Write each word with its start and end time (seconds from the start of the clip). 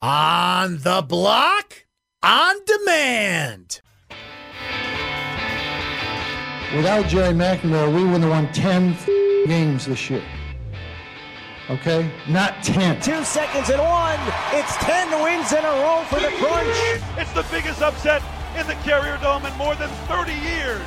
On 0.00 0.78
the 0.78 1.02
block, 1.02 1.86
on 2.22 2.54
demand. 2.64 3.80
Without 6.76 7.08
Gerry 7.08 7.34
McNamara, 7.34 7.92
we 7.92 8.04
would 8.04 8.20
have 8.20 8.30
won 8.30 8.52
10 8.52 8.96
games 9.48 9.86
this 9.86 10.08
year. 10.08 10.22
Okay? 11.68 12.08
Not 12.28 12.62
10. 12.62 13.00
Two 13.00 13.24
seconds 13.24 13.70
and 13.70 13.82
one. 13.82 14.20
It's 14.52 14.76
10 14.76 15.20
wins 15.20 15.52
in 15.52 15.64
a 15.64 15.82
row 15.82 16.04
for 16.08 16.20
the 16.20 16.30
Crunch. 16.38 17.02
It's 17.16 17.32
the 17.32 17.44
biggest 17.50 17.82
upset 17.82 18.22
in 18.56 18.68
the 18.68 18.74
Carrier 18.84 19.18
Dome 19.20 19.46
in 19.46 19.56
more 19.56 19.74
than 19.74 19.88
30 20.06 20.32
years 20.32 20.86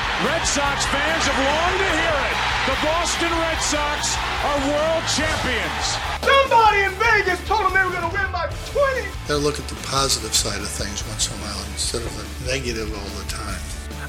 Red 0.25 0.45
Sox 0.45 0.85
fans 0.85 1.25
have 1.25 1.39
longed 1.41 1.79
to 1.81 1.89
hear 1.97 2.17
it. 2.29 2.37
The 2.69 2.77
Boston 2.85 3.31
Red 3.41 3.57
Sox 3.57 4.15
are 4.45 4.59
world 4.69 5.03
champions. 5.09 5.85
Somebody 6.21 6.83
in 6.85 6.91
Vegas 7.01 7.41
told 7.47 7.65
them 7.65 7.73
they 7.73 7.83
were 7.83 7.89
going 7.89 8.07
to 8.07 8.15
win 8.15 8.31
by 8.31 8.45
20. 8.69 9.07
Gotta 9.27 9.37
look 9.39 9.57
at 9.57 9.67
the 9.67 9.75
positive 9.87 10.35
side 10.35 10.61
of 10.61 10.67
things 10.67 11.01
once 11.07 11.27
in 11.27 11.39
a 11.39 11.41
while 11.41 11.65
instead 11.71 12.03
of 12.03 12.13
the 12.15 12.51
negative 12.51 12.93
all 12.93 13.09
the 13.17 13.27
time. 13.31 13.59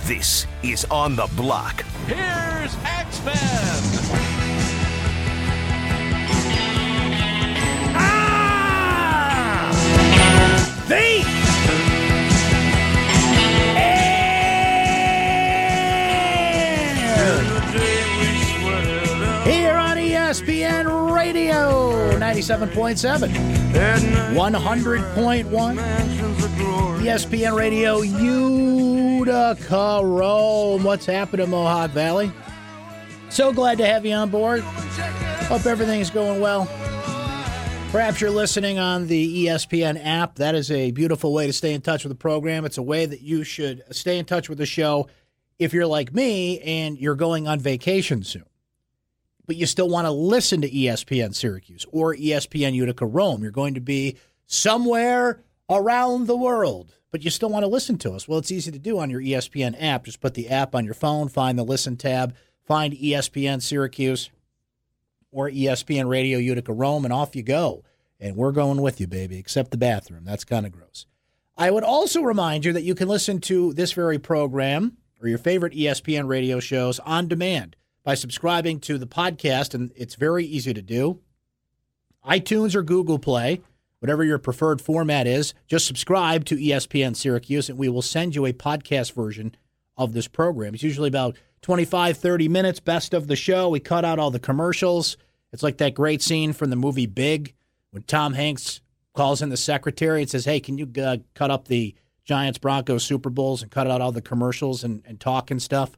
This 0.05 0.47
is 0.63 0.85
On 0.91 1.17
the 1.17 1.29
Block. 1.35 1.83
Here's 2.07 2.77
X-Men. 2.85 3.35
Ah! 7.97 8.43
97.7, 22.33 23.29
100.1, 24.35 25.77
ESPN 27.03 27.55
Radio 27.55 28.01
Utica 28.01 30.01
Rome. 30.03 30.83
What's 30.83 31.05
happening, 31.05 31.51
Mohawk 31.51 31.91
Valley? 31.91 32.33
So 33.29 33.53
glad 33.53 33.77
to 33.79 33.87
have 33.87 34.07
you 34.07 34.15
on 34.15 34.31
board. 34.31 34.63
Hope 34.63 35.67
everything's 35.67 36.09
going 36.09 36.41
well. 36.41 36.65
Perhaps 37.91 38.23
you're 38.23 38.31
listening 38.31 38.79
on 38.79 39.09
the 39.09 39.45
ESPN 39.45 40.03
app. 40.03 40.37
That 40.37 40.55
is 40.55 40.71
a 40.71 40.91
beautiful 40.93 41.35
way 41.35 41.47
to 41.47 41.53
stay 41.53 41.75
in 41.75 41.83
touch 41.83 42.03
with 42.03 42.13
the 42.13 42.19
program. 42.19 42.65
It's 42.65 42.79
a 42.79 42.83
way 42.83 43.05
that 43.05 43.21
you 43.21 43.45
should 43.45 43.83
stay 43.91 44.17
in 44.17 44.25
touch 44.25 44.49
with 44.49 44.57
the 44.57 44.65
show 44.65 45.11
if 45.59 45.75
you're 45.75 45.87
like 45.87 46.15
me 46.15 46.61
and 46.61 46.97
you're 46.97 47.15
going 47.15 47.47
on 47.47 47.61
vacation 47.61 48.23
soon. 48.23 48.45
But 49.47 49.57
you 49.57 49.67
still 49.67 49.89
want 49.89 50.07
to 50.07 50.13
listen 50.13 50.61
to 50.61 50.71
ESPN 50.71 51.35
Syracuse 51.35 51.85
or 51.91 52.15
ESPN 52.15 52.75
Utica 52.75 53.07
Rome. 53.07 53.43
You're 53.43 53.51
going 53.51 53.75
to 53.75 53.81
be 53.81 54.17
somewhere 54.47 55.43
around 55.69 56.27
the 56.27 56.37
world, 56.37 56.95
but 57.11 57.25
you 57.25 57.31
still 57.31 57.49
want 57.49 57.65
to 57.65 57.69
listen 57.69 57.99
to 57.99 58.13
us. 58.13 58.29
Well, 58.29 58.39
it's 58.39 58.53
easy 58.53 58.71
to 58.71 58.79
do 58.79 58.99
on 58.99 59.11
your 59.11 59.21
ESPN 59.21 59.75
app. 59.81 60.05
Just 60.05 60.21
put 60.21 60.35
the 60.35 60.49
app 60.49 60.75
on 60.75 60.85
your 60.85 60.95
phone, 60.95 61.29
find 61.29 61.59
the 61.59 61.65
listen 61.65 61.97
tab, 61.97 62.35
find 62.65 62.95
ESPN 62.95 63.61
Syracuse 63.61 64.31
or 65.33 65.51
ESPN 65.51 66.09
Radio 66.09 66.39
Utica 66.39 66.73
Rome, 66.73 67.05
and 67.05 67.13
off 67.13 67.35
you 67.35 67.43
go. 67.43 67.85
And 68.21 68.37
we're 68.37 68.53
going 68.53 68.81
with 68.81 69.01
you, 69.01 69.09
baby, 69.09 69.39
except 69.39 69.73
the 69.73 69.77
bathroom. 69.77 70.25
That's 70.25 70.45
kind 70.45 70.67
of 70.67 70.73
gross. 70.73 71.07
I 71.57 71.71
would 71.71 71.85
also 71.85 72.23
remind 72.23 72.65
you 72.65 72.73
that 72.73 72.85
you 72.85 72.95
can 72.95 73.09
listen 73.09 73.41
to 73.43 73.73
this 73.73 73.93
very 73.93 74.19
program 74.19 74.97
or 75.21 75.29
your 75.29 75.39
favorite 75.39 75.73
ESPN 75.73 76.29
radio 76.29 76.61
shows 76.61 76.99
on 77.01 77.29
demand 77.29 77.77
by 78.05 78.15
subscribing 78.15 78.81
to 78.81 78.99
the 78.99 79.07
podcast, 79.07 79.75
and 79.75 79.93
it's 79.97 80.15
very 80.15 80.45
easy 80.45 80.75
to 80.75 80.83
do. 80.83 81.21
iTunes 82.27 82.75
or 82.75 82.83
Google 82.83 83.19
Play, 83.19 83.61
whatever 84.01 84.25
your 84.25 84.39
preferred 84.39 84.81
format 84.81 85.27
is, 85.27 85.55
just 85.67 85.87
subscribe 85.87 86.45
to 86.47 86.57
ESPN 86.57 87.15
Syracuse, 87.15 87.69
and 87.69 87.79
we 87.79 87.89
will 87.89 88.03
send 88.03 88.35
you 88.35 88.47
a 88.47 88.53
podcast 88.53 89.13
version 89.13 89.55
of 89.97 90.13
this 90.13 90.29
program. 90.29 90.75
It's 90.75 90.83
usually 90.83 91.09
about 91.09 91.37
25, 91.63 92.17
30 92.17 92.49
minutes, 92.49 92.81
best 92.81 93.15
of 93.15 93.29
the 93.29 93.37
show. 93.37 93.69
We 93.69 93.81
cut 93.81 94.05
out 94.05 94.19
all 94.19 94.31
the 94.31 94.41
commercials. 94.41 95.17
It's 95.53 95.63
like 95.63 95.79
that 95.79 95.95
great 95.95 96.23
scene 96.23 96.53
from 96.53 96.71
the 96.71 96.77
movie 96.77 97.07
Big 97.07 97.55
when 97.91 98.03
Tom 98.03 98.35
Hanks 98.35 98.81
calls 99.15 99.43
in 99.43 99.51
the 99.51 99.57
secretary 99.57 100.23
and 100.23 100.31
says, 100.31 100.45
Hey, 100.45 100.61
can 100.61 100.79
you 100.79 100.91
uh, 101.01 101.19
cut 101.35 101.51
up 101.51 101.69
the 101.69 101.95
Giants 102.25 102.59
Broncos 102.59 103.05
Super 103.05 103.31
Bowls 103.31 103.63
and 103.63 103.71
cut 103.71 103.89
out 103.89 104.01
all 104.01 104.13
the 104.13 104.23
commercials 104.23 104.83
and, 104.83 105.03
and 105.07 105.21
talk 105.21 105.51
and 105.51 105.63
stuff? 105.63 105.97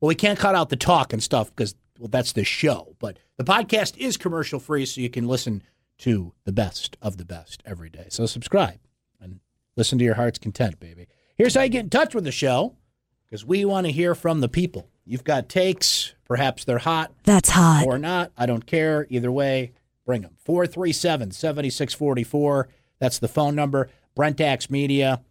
Well, 0.00 0.08
we 0.08 0.14
can't 0.14 0.38
cut 0.38 0.54
out 0.54 0.68
the 0.68 0.76
talk 0.76 1.12
and 1.12 1.22
stuff 1.22 1.48
because, 1.54 1.74
well, 1.98 2.08
that's 2.08 2.32
the 2.32 2.44
show. 2.44 2.94
But 2.98 3.18
the 3.36 3.44
podcast 3.44 3.96
is 3.96 4.16
commercial 4.16 4.60
free, 4.60 4.86
so 4.86 5.00
you 5.00 5.10
can 5.10 5.26
listen 5.26 5.62
to 5.98 6.32
the 6.44 6.52
best 6.52 6.96
of 7.02 7.16
the 7.16 7.24
best 7.24 7.62
every 7.66 7.90
day. 7.90 8.06
So 8.10 8.26
subscribe 8.26 8.78
and 9.20 9.40
listen 9.76 9.98
to 9.98 10.04
your 10.04 10.14
heart's 10.14 10.38
content, 10.38 10.78
baby. 10.78 11.08
Here's 11.36 11.54
how 11.54 11.62
you 11.62 11.68
get 11.68 11.84
in 11.84 11.90
touch 11.90 12.14
with 12.14 12.24
the 12.24 12.32
show 12.32 12.76
because 13.24 13.44
we 13.44 13.64
want 13.64 13.86
to 13.86 13.92
hear 13.92 14.14
from 14.14 14.40
the 14.40 14.48
people. 14.48 14.88
You've 15.04 15.24
got 15.24 15.48
takes, 15.48 16.14
perhaps 16.24 16.64
they're 16.64 16.78
hot 16.78 17.12
That's 17.24 17.48
hot. 17.50 17.84
or 17.86 17.98
not. 17.98 18.30
I 18.36 18.46
don't 18.46 18.66
care. 18.66 19.06
Either 19.10 19.32
way, 19.32 19.72
bring 20.06 20.22
them. 20.22 20.36
437 20.44 21.32
7644. 21.32 22.68
That's 23.00 23.18
the 23.18 23.28
phone 23.28 23.54
number. 23.54 23.88
Brent 24.14 24.40
Axe 24.40 24.68
Media 24.70 25.22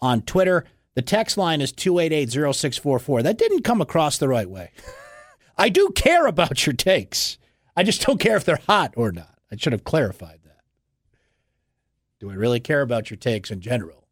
on 0.00 0.22
Twitter. 0.22 0.64
The 0.96 1.02
text 1.02 1.36
line 1.36 1.60
is 1.60 1.72
288 1.72 2.30
0644. 2.32 3.22
That 3.22 3.36
didn't 3.36 3.64
come 3.64 3.82
across 3.82 4.16
the 4.16 4.28
right 4.28 4.48
way. 4.48 4.70
I 5.58 5.68
do 5.68 5.90
care 5.94 6.26
about 6.26 6.66
your 6.66 6.72
takes. 6.72 7.36
I 7.76 7.82
just 7.82 8.00
don't 8.00 8.18
care 8.18 8.36
if 8.36 8.46
they're 8.46 8.58
hot 8.66 8.94
or 8.96 9.12
not. 9.12 9.38
I 9.52 9.56
should 9.56 9.74
have 9.74 9.84
clarified 9.84 10.40
that. 10.44 10.62
Do 12.18 12.30
I 12.30 12.34
really 12.34 12.60
care 12.60 12.80
about 12.80 13.10
your 13.10 13.18
takes 13.18 13.50
in 13.50 13.60
general? 13.60 14.08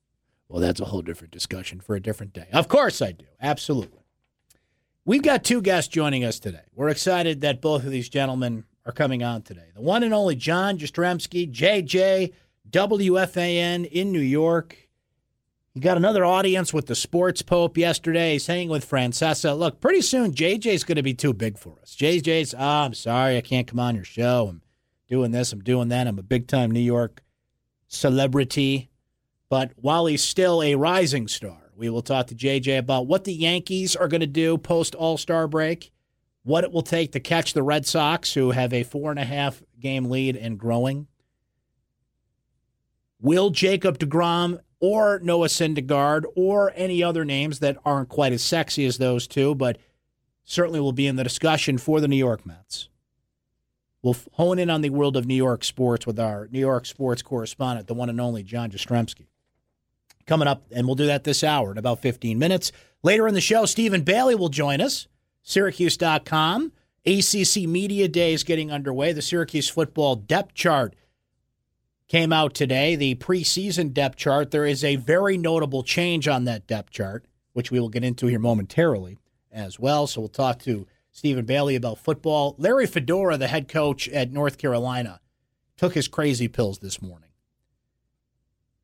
Well, 0.46 0.60
that's 0.60 0.78
a 0.78 0.84
whole 0.84 1.00
different 1.00 1.32
discussion 1.32 1.80
for 1.80 1.96
a 1.96 2.02
different 2.02 2.34
day. 2.34 2.48
Of 2.52 2.68
course 2.68 3.00
I 3.00 3.12
do. 3.12 3.24
Absolutely. 3.40 4.04
We've 5.06 5.22
got 5.22 5.42
two 5.42 5.62
guests 5.62 5.88
joining 5.88 6.22
us 6.22 6.38
today. 6.38 6.64
We're 6.74 6.90
excited 6.90 7.40
that 7.40 7.62
both 7.62 7.84
of 7.84 7.92
these 7.92 8.10
gentlemen 8.10 8.64
are 8.84 8.92
coming 8.92 9.22
on 9.22 9.40
today. 9.40 9.70
The 9.74 9.80
one 9.80 10.02
and 10.02 10.12
only 10.12 10.36
John 10.36 10.76
Jastremski, 10.76 11.50
JJ, 11.50 12.34
WFAN 12.70 13.88
in 13.90 14.12
New 14.12 14.20
York. 14.20 14.83
He 15.74 15.80
got 15.80 15.96
another 15.96 16.24
audience 16.24 16.72
with 16.72 16.86
the 16.86 16.94
Sports 16.94 17.42
Pope 17.42 17.76
yesterday. 17.76 18.34
He's 18.34 18.46
hanging 18.46 18.68
with 18.68 18.88
Francesa. 18.88 19.58
Look, 19.58 19.80
pretty 19.80 20.02
soon 20.02 20.32
JJ's 20.32 20.84
going 20.84 20.94
to 20.96 21.02
be 21.02 21.14
too 21.14 21.32
big 21.32 21.58
for 21.58 21.80
us. 21.82 21.96
JJ's, 21.98 22.54
oh, 22.54 22.58
ah, 22.60 22.84
I'm 22.84 22.94
sorry, 22.94 23.36
I 23.36 23.40
can't 23.40 23.66
come 23.66 23.80
on 23.80 23.96
your 23.96 24.04
show. 24.04 24.46
I'm 24.50 24.62
doing 25.08 25.32
this, 25.32 25.52
I'm 25.52 25.64
doing 25.64 25.88
that. 25.88 26.06
I'm 26.06 26.20
a 26.20 26.22
big 26.22 26.46
time 26.46 26.70
New 26.70 26.78
York 26.78 27.24
celebrity. 27.88 28.88
But 29.48 29.72
while 29.74 30.06
he's 30.06 30.22
still 30.22 30.62
a 30.62 30.76
rising 30.76 31.26
star, 31.26 31.72
we 31.76 31.90
will 31.90 32.02
talk 32.02 32.28
to 32.28 32.36
JJ 32.36 32.78
about 32.78 33.08
what 33.08 33.24
the 33.24 33.34
Yankees 33.34 33.96
are 33.96 34.06
going 34.06 34.20
to 34.20 34.28
do 34.28 34.56
post 34.56 34.94
All 34.94 35.18
Star 35.18 35.48
break, 35.48 35.90
what 36.44 36.62
it 36.62 36.70
will 36.70 36.82
take 36.82 37.10
to 37.12 37.20
catch 37.20 37.52
the 37.52 37.64
Red 37.64 37.84
Sox, 37.84 38.32
who 38.32 38.52
have 38.52 38.72
a 38.72 38.84
four 38.84 39.10
and 39.10 39.18
a 39.18 39.24
half 39.24 39.60
game 39.80 40.04
lead 40.04 40.36
and 40.36 40.56
growing. 40.56 41.08
Will 43.20 43.50
Jacob 43.50 43.98
DeGrom 43.98 44.60
or 44.84 45.18
Noah 45.20 45.48
Syndergaard 45.48 46.24
or 46.36 46.70
any 46.76 47.02
other 47.02 47.24
names 47.24 47.60
that 47.60 47.78
aren't 47.86 48.10
quite 48.10 48.34
as 48.34 48.44
sexy 48.44 48.84
as 48.84 48.98
those 48.98 49.26
two, 49.26 49.54
but 49.54 49.78
certainly 50.44 50.78
will 50.78 50.92
be 50.92 51.06
in 51.06 51.16
the 51.16 51.24
discussion 51.24 51.78
for 51.78 52.02
the 52.02 52.08
New 52.08 52.18
York 52.18 52.44
Mets. 52.44 52.90
We'll 54.02 54.16
hone 54.32 54.58
in 54.58 54.68
on 54.68 54.82
the 54.82 54.90
world 54.90 55.16
of 55.16 55.24
New 55.24 55.34
York 55.34 55.64
sports 55.64 56.06
with 56.06 56.20
our 56.20 56.48
New 56.52 56.60
York 56.60 56.84
sports 56.84 57.22
correspondent, 57.22 57.86
the 57.86 57.94
one 57.94 58.10
and 58.10 58.20
only 58.20 58.42
John 58.42 58.70
Jastremski. 58.70 59.25
Coming 60.26 60.48
up, 60.48 60.66
and 60.70 60.87
we'll 60.87 60.96
do 60.96 61.06
that 61.06 61.25
this 61.25 61.42
hour 61.42 61.72
in 61.72 61.78
about 61.78 62.02
15 62.02 62.38
minutes. 62.38 62.70
Later 63.02 63.26
in 63.26 63.32
the 63.32 63.40
show, 63.40 63.64
Stephen 63.64 64.02
Bailey 64.02 64.34
will 64.34 64.50
join 64.50 64.82
us, 64.82 65.06
Syracuse.com. 65.44 66.72
ACC 67.06 67.66
Media 67.66 68.06
Day 68.06 68.34
is 68.34 68.44
getting 68.44 68.70
underway. 68.70 69.14
The 69.14 69.22
Syracuse 69.22 69.70
football 69.70 70.14
depth 70.14 70.52
chart 70.52 70.94
came 72.08 72.32
out 72.32 72.54
today, 72.54 72.96
the 72.96 73.14
preseason 73.16 73.92
depth 73.92 74.16
chart. 74.16 74.50
There 74.50 74.66
is 74.66 74.84
a 74.84 74.96
very 74.96 75.38
notable 75.38 75.82
change 75.82 76.28
on 76.28 76.44
that 76.44 76.66
depth 76.66 76.90
chart, 76.90 77.24
which 77.52 77.70
we 77.70 77.80
will 77.80 77.88
get 77.88 78.04
into 78.04 78.26
here 78.26 78.38
momentarily 78.38 79.18
as 79.50 79.78
well. 79.78 80.06
So 80.06 80.20
we'll 80.20 80.28
talk 80.28 80.58
to 80.60 80.86
Stephen 81.10 81.44
Bailey 81.44 81.76
about 81.76 81.98
football. 81.98 82.54
Larry 82.58 82.86
Fedora, 82.86 83.36
the 83.36 83.48
head 83.48 83.68
coach 83.68 84.08
at 84.08 84.32
North 84.32 84.58
Carolina, 84.58 85.20
took 85.76 85.94
his 85.94 86.08
crazy 86.08 86.48
pills 86.48 86.78
this 86.78 87.00
morning. 87.00 87.30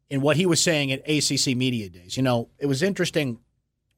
In 0.09 0.23
what 0.23 0.37
he 0.37 0.47
was 0.47 0.61
saying 0.61 0.91
at 0.91 1.09
ACC 1.09 1.57
Media 1.57 1.89
Days, 1.89 2.17
you 2.17 2.23
know, 2.23 2.49
it 2.59 2.67
was 2.67 2.83
interesting 2.83 3.39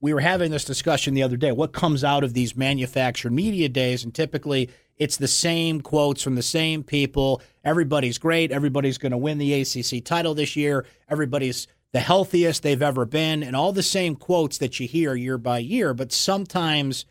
we 0.02 0.12
were 0.12 0.20
having 0.20 0.50
this 0.50 0.64
discussion 0.64 1.14
the 1.14 1.22
other 1.22 1.36
day. 1.36 1.52
What 1.52 1.72
comes 1.72 2.02
out 2.02 2.24
of 2.24 2.34
these 2.34 2.56
manufactured 2.56 3.32
media 3.32 3.68
days? 3.68 4.02
And 4.02 4.12
typically 4.12 4.68
it's 5.02 5.16
the 5.16 5.26
same 5.26 5.80
quotes 5.80 6.22
from 6.22 6.36
the 6.36 6.42
same 6.42 6.84
people. 6.84 7.42
Everybody's 7.64 8.18
great. 8.18 8.52
Everybody's 8.52 8.98
going 8.98 9.10
to 9.10 9.18
win 9.18 9.38
the 9.38 9.52
ACC 9.60 10.04
title 10.04 10.32
this 10.32 10.54
year. 10.54 10.86
Everybody's 11.08 11.66
the 11.90 11.98
healthiest 11.98 12.62
they've 12.62 12.80
ever 12.80 13.04
been. 13.04 13.42
And 13.42 13.56
all 13.56 13.72
the 13.72 13.82
same 13.82 14.14
quotes 14.14 14.58
that 14.58 14.78
you 14.78 14.86
hear 14.86 15.16
year 15.16 15.38
by 15.38 15.58
year. 15.58 15.92
But 15.92 16.12
sometimes 16.12 17.04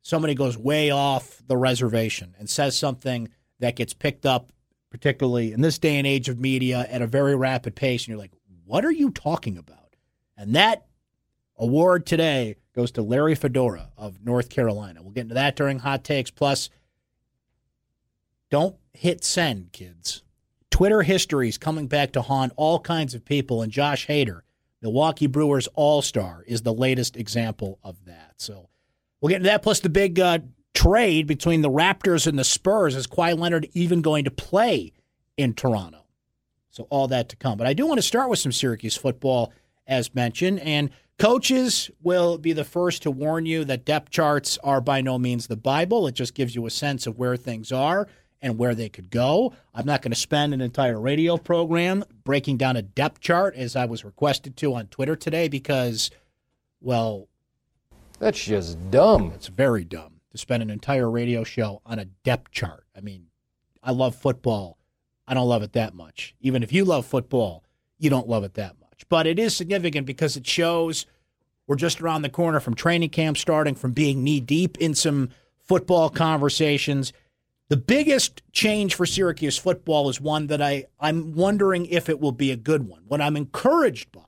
somebody 0.00 0.36
goes 0.36 0.56
way 0.56 0.90
off 0.92 1.42
the 1.44 1.56
reservation 1.56 2.36
and 2.38 2.48
says 2.48 2.78
something 2.78 3.28
that 3.58 3.74
gets 3.74 3.94
picked 3.94 4.24
up, 4.24 4.52
particularly 4.88 5.52
in 5.52 5.60
this 5.60 5.78
day 5.78 5.96
and 5.96 6.06
age 6.06 6.28
of 6.28 6.38
media, 6.38 6.86
at 6.88 7.02
a 7.02 7.06
very 7.08 7.34
rapid 7.34 7.74
pace. 7.74 8.02
And 8.02 8.08
you're 8.10 8.18
like, 8.18 8.32
what 8.64 8.84
are 8.84 8.92
you 8.92 9.10
talking 9.10 9.58
about? 9.58 9.96
And 10.36 10.54
that 10.54 10.86
award 11.56 12.06
today 12.06 12.54
goes 12.76 12.92
to 12.92 13.02
Larry 13.02 13.34
Fedora 13.34 13.90
of 13.96 14.24
North 14.24 14.50
Carolina. 14.50 15.02
We'll 15.02 15.10
get 15.10 15.22
into 15.22 15.34
that 15.34 15.56
during 15.56 15.80
Hot 15.80 16.04
Takes. 16.04 16.30
Plus, 16.30 16.70
don't 18.50 18.76
hit 18.92 19.24
send, 19.24 19.72
kids. 19.72 20.22
Twitter 20.70 21.02
history 21.02 21.48
is 21.48 21.58
coming 21.58 21.86
back 21.86 22.12
to 22.12 22.22
haunt 22.22 22.52
all 22.56 22.80
kinds 22.80 23.14
of 23.14 23.24
people, 23.24 23.62
and 23.62 23.72
Josh 23.72 24.06
Hader, 24.06 24.40
Milwaukee 24.82 25.26
Brewers 25.26 25.68
All 25.74 26.02
Star, 26.02 26.44
is 26.46 26.62
the 26.62 26.72
latest 26.72 27.16
example 27.16 27.78
of 27.82 28.04
that. 28.04 28.34
So 28.36 28.68
we'll 29.20 29.30
get 29.30 29.36
into 29.36 29.48
that. 29.48 29.62
Plus, 29.62 29.80
the 29.80 29.88
big 29.88 30.20
uh, 30.20 30.38
trade 30.74 31.26
between 31.26 31.62
the 31.62 31.70
Raptors 31.70 32.26
and 32.26 32.38
the 32.38 32.44
Spurs. 32.44 32.94
Is 32.94 33.06
Kawhi 33.06 33.36
Leonard 33.36 33.68
even 33.72 34.02
going 34.02 34.24
to 34.24 34.30
play 34.30 34.92
in 35.36 35.54
Toronto? 35.54 36.04
So 36.70 36.86
all 36.90 37.08
that 37.08 37.28
to 37.30 37.36
come. 37.36 37.58
But 37.58 37.66
I 37.66 37.72
do 37.72 37.86
want 37.86 37.98
to 37.98 38.02
start 38.02 38.30
with 38.30 38.38
some 38.38 38.52
Syracuse 38.52 38.96
football, 38.96 39.52
as 39.86 40.14
mentioned, 40.14 40.60
and 40.60 40.90
Coaches 41.18 41.90
will 42.00 42.38
be 42.38 42.52
the 42.52 42.62
first 42.62 43.02
to 43.02 43.10
warn 43.10 43.44
you 43.44 43.64
that 43.64 43.84
depth 43.84 44.10
charts 44.10 44.56
are 44.62 44.80
by 44.80 45.00
no 45.00 45.18
means 45.18 45.48
the 45.48 45.56
Bible. 45.56 46.06
It 46.06 46.14
just 46.14 46.32
gives 46.32 46.54
you 46.54 46.64
a 46.64 46.70
sense 46.70 47.08
of 47.08 47.18
where 47.18 47.36
things 47.36 47.72
are 47.72 48.06
and 48.40 48.58
where 48.58 48.74
they 48.74 48.88
could 48.88 49.10
go. 49.10 49.52
I'm 49.74 49.86
not 49.86 50.02
going 50.02 50.12
to 50.12 50.18
spend 50.18 50.54
an 50.54 50.60
entire 50.60 51.00
radio 51.00 51.36
program 51.36 52.04
breaking 52.24 52.56
down 52.56 52.76
a 52.76 52.82
depth 52.82 53.20
chart 53.20 53.54
as 53.56 53.76
I 53.76 53.84
was 53.84 54.04
requested 54.04 54.56
to 54.58 54.74
on 54.74 54.86
Twitter 54.86 55.16
today 55.16 55.48
because, 55.48 56.10
well, 56.80 57.28
that's 58.18 58.44
just 58.44 58.90
dumb. 58.90 59.32
It's 59.34 59.48
very 59.48 59.84
dumb 59.84 60.20
to 60.30 60.38
spend 60.38 60.62
an 60.62 60.70
entire 60.70 61.10
radio 61.10 61.44
show 61.44 61.82
on 61.84 61.98
a 61.98 62.04
depth 62.04 62.50
chart. 62.50 62.84
I 62.96 63.00
mean, 63.00 63.26
I 63.82 63.92
love 63.92 64.14
football. 64.14 64.78
I 65.26 65.34
don't 65.34 65.48
love 65.48 65.62
it 65.62 65.72
that 65.72 65.94
much. 65.94 66.34
Even 66.40 66.62
if 66.62 66.72
you 66.72 66.84
love 66.84 67.06
football, 67.06 67.64
you 67.98 68.10
don't 68.10 68.28
love 68.28 68.44
it 68.44 68.54
that 68.54 68.78
much 68.80 68.88
much, 68.98 69.08
but 69.08 69.26
it 69.26 69.38
is 69.38 69.56
significant 69.56 70.06
because 70.06 70.36
it 70.36 70.46
shows 70.46 71.06
we're 71.66 71.76
just 71.76 72.00
around 72.00 72.22
the 72.22 72.28
corner 72.28 72.60
from 72.60 72.74
training 72.74 73.10
camp 73.10 73.36
starting, 73.36 73.74
from 73.74 73.92
being 73.92 74.24
knee 74.24 74.40
deep 74.40 74.78
in 74.78 74.94
some 74.94 75.30
football 75.58 76.08
conversations. 76.08 77.12
The 77.68 77.76
biggest 77.76 78.42
change 78.52 78.94
for 78.94 79.04
Syracuse 79.04 79.58
football 79.58 80.08
is 80.08 80.20
one 80.20 80.46
that 80.46 80.62
I, 80.62 80.86
I'm 80.98 81.34
wondering 81.34 81.84
if 81.86 82.08
it 82.08 82.18
will 82.18 82.32
be 82.32 82.50
a 82.50 82.56
good 82.56 82.88
one. 82.88 83.02
What 83.06 83.20
I'm 83.20 83.36
encouraged 83.36 84.10
by 84.10 84.22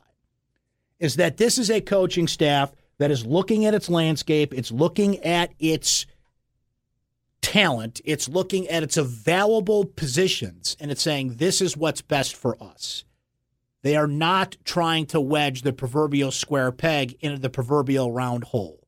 is 0.98 1.16
that 1.16 1.38
this 1.38 1.56
is 1.56 1.70
a 1.70 1.80
coaching 1.80 2.28
staff 2.28 2.72
that 2.98 3.10
is 3.10 3.24
looking 3.24 3.64
at 3.64 3.72
its 3.72 3.88
landscape, 3.88 4.52
it's 4.52 4.70
looking 4.70 5.18
at 5.24 5.54
its 5.58 6.04
talent, 7.40 8.02
it's 8.04 8.28
looking 8.28 8.68
at 8.68 8.82
its 8.82 8.98
available 8.98 9.86
positions, 9.86 10.76
and 10.78 10.90
it's 10.90 11.00
saying, 11.00 11.36
this 11.36 11.62
is 11.62 11.78
what's 11.78 12.02
best 12.02 12.36
for 12.36 12.62
us. 12.62 13.04
They 13.82 13.96
are 13.96 14.06
not 14.06 14.58
trying 14.64 15.06
to 15.06 15.20
wedge 15.20 15.62
the 15.62 15.72
proverbial 15.72 16.30
square 16.30 16.70
peg 16.70 17.16
into 17.20 17.38
the 17.38 17.48
proverbial 17.48 18.12
round 18.12 18.44
hole. 18.44 18.86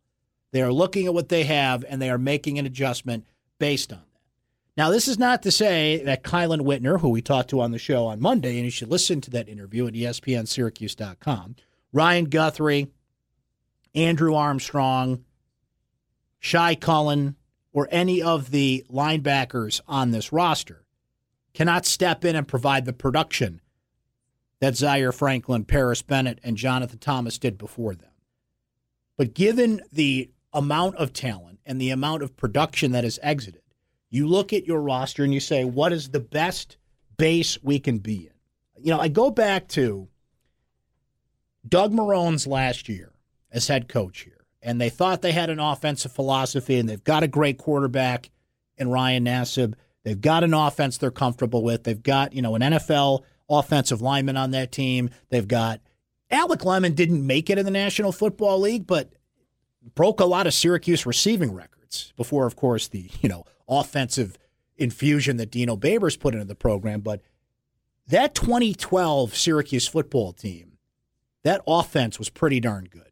They 0.50 0.60
are 0.60 0.72
looking 0.72 1.06
at 1.06 1.14
what 1.14 1.30
they 1.30 1.44
have 1.44 1.82
and 1.88 2.02
they 2.02 2.10
are 2.10 2.18
making 2.18 2.58
an 2.58 2.66
adjustment 2.66 3.24
based 3.58 3.94
on. 3.94 4.02
Now, 4.76 4.90
this 4.90 5.06
is 5.06 5.18
not 5.18 5.42
to 5.42 5.50
say 5.50 6.02
that 6.04 6.22
Kielan 6.22 6.62
Whitner, 6.62 7.00
who 7.00 7.10
we 7.10 7.20
talked 7.20 7.50
to 7.50 7.60
on 7.60 7.72
the 7.72 7.78
show 7.78 8.06
on 8.06 8.20
Monday, 8.20 8.56
and 8.56 8.64
you 8.64 8.70
should 8.70 8.88
listen 8.90 9.20
to 9.22 9.30
that 9.30 9.48
interview 9.48 9.86
at 9.86 9.92
ESPNSyracuse.com, 9.92 11.56
Ryan 11.92 12.24
Guthrie, 12.26 12.88
Andrew 13.94 14.34
Armstrong, 14.34 15.24
Shai 16.38 16.74
Cullen, 16.74 17.36
or 17.72 17.86
any 17.90 18.22
of 18.22 18.50
the 18.50 18.84
linebackers 18.90 19.80
on 19.86 20.10
this 20.10 20.32
roster 20.32 20.84
cannot 21.54 21.84
step 21.86 22.24
in 22.24 22.34
and 22.34 22.48
provide 22.48 22.84
the 22.84 22.92
production 22.92 23.60
that 24.60 24.76
Zaire 24.76 25.12
Franklin, 25.12 25.64
Paris 25.64 26.02
Bennett, 26.02 26.38
and 26.42 26.56
Jonathan 26.56 26.98
Thomas 26.98 27.38
did 27.38 27.58
before 27.58 27.94
them. 27.94 28.10
But 29.16 29.34
given 29.34 29.82
the 29.92 30.30
amount 30.52 30.96
of 30.96 31.12
talent 31.12 31.60
and 31.66 31.80
the 31.80 31.90
amount 31.90 32.22
of 32.22 32.36
production 32.36 32.92
that 32.92 33.04
has 33.04 33.18
exited, 33.22 33.61
you 34.12 34.28
look 34.28 34.52
at 34.52 34.66
your 34.66 34.80
roster 34.82 35.24
and 35.24 35.32
you 35.32 35.40
say, 35.40 35.64
what 35.64 35.90
is 35.90 36.10
the 36.10 36.20
best 36.20 36.76
base 37.16 37.58
we 37.62 37.80
can 37.80 37.98
be 37.98 38.26
in? 38.26 38.84
You 38.84 38.92
know, 38.92 39.00
I 39.00 39.08
go 39.08 39.30
back 39.30 39.68
to 39.68 40.06
Doug 41.66 41.92
Marrone's 41.92 42.46
last 42.46 42.90
year 42.90 43.12
as 43.50 43.68
head 43.68 43.88
coach 43.88 44.20
here, 44.20 44.44
and 44.60 44.78
they 44.78 44.90
thought 44.90 45.22
they 45.22 45.32
had 45.32 45.48
an 45.48 45.58
offensive 45.58 46.12
philosophy 46.12 46.78
and 46.78 46.88
they've 46.88 47.02
got 47.02 47.22
a 47.22 47.28
great 47.28 47.56
quarterback 47.56 48.30
in 48.76 48.90
Ryan 48.90 49.24
Nassib. 49.24 49.74
They've 50.04 50.20
got 50.20 50.44
an 50.44 50.52
offense 50.52 50.98
they're 50.98 51.10
comfortable 51.10 51.62
with. 51.62 51.84
They've 51.84 52.02
got, 52.02 52.34
you 52.34 52.42
know, 52.42 52.54
an 52.54 52.60
NFL 52.60 53.22
offensive 53.48 54.02
lineman 54.02 54.36
on 54.36 54.50
that 54.50 54.72
team. 54.72 55.08
They've 55.30 55.48
got 55.48 55.80
Alec 56.30 56.66
Lemon 56.66 56.92
didn't 56.94 57.26
make 57.26 57.48
it 57.48 57.56
in 57.56 57.64
the 57.64 57.70
National 57.70 58.12
Football 58.12 58.60
League, 58.60 58.86
but 58.86 59.10
broke 59.94 60.20
a 60.20 60.26
lot 60.26 60.46
of 60.46 60.52
Syracuse 60.52 61.06
receiving 61.06 61.54
records 61.54 62.12
before, 62.16 62.46
of 62.46 62.56
course, 62.56 62.88
the 62.88 63.10
you 63.22 63.30
know 63.30 63.46
offensive 63.68 64.38
infusion 64.76 65.36
that 65.36 65.50
Dino 65.50 65.76
Babers 65.76 66.18
put 66.18 66.34
into 66.34 66.46
the 66.46 66.54
program. 66.54 67.00
But 67.00 67.20
that 68.08 68.34
2012 68.34 69.34
Syracuse 69.36 69.86
football 69.86 70.32
team, 70.32 70.78
that 71.44 71.62
offense 71.66 72.18
was 72.18 72.28
pretty 72.28 72.60
darn 72.60 72.84
good. 72.84 73.10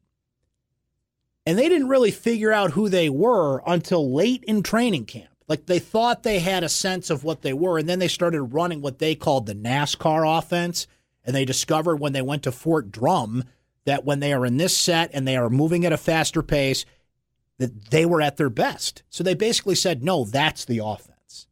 And 1.47 1.59
they 1.59 1.69
didn't 1.69 1.89
really 1.89 2.11
figure 2.11 2.53
out 2.53 2.73
who 2.73 2.89
they 2.89 3.09
were 3.09 3.63
until 3.67 4.13
late 4.13 4.45
in 4.45 4.63
training 4.63 5.07
camp. 5.07 5.31
Like 5.49 5.67
they 5.67 5.79
thought 5.81 6.23
they 6.23 6.39
had 6.39 6.63
a 6.63 6.69
sense 6.69 7.11
of 7.11 7.25
what 7.25 7.43
they 7.43 7.53
were, 7.53 7.79
and 7.79 7.89
then 7.89 7.99
they 7.99 8.09
started 8.09 8.43
running 8.43 8.81
what 8.81 9.01
they 9.01 9.17
called 9.17 9.47
the 9.47 9.55
NASCAR 9.55 10.39
offense. 10.39 10.87
And 11.25 11.35
they 11.35 11.45
discovered 11.45 11.97
when 11.97 12.13
they 12.13 12.23
went 12.23 12.45
to 12.45 12.53
Fort 12.53 12.93
Drum 12.93 13.45
that 13.85 14.05
when 14.05 14.21
they 14.21 14.33
are 14.33 14.47
in 14.47 14.59
this 14.59 14.77
set 14.77 15.11
and 15.13 15.27
they 15.27 15.37
are 15.37 15.51
moving 15.51 15.85
at 15.85 15.93
a 15.93 15.97
faster 15.97 16.43
pace, 16.43 16.85
that 17.61 17.91
they 17.91 18.07
were 18.07 18.23
at 18.23 18.39
their 18.39 18.49
best. 18.49 19.03
So 19.11 19.23
they 19.23 19.35
basically 19.35 19.75
said, 19.75 20.03
no, 20.03 20.25
that's 20.25 20.65
the 20.65 20.81
offense, 20.83 21.47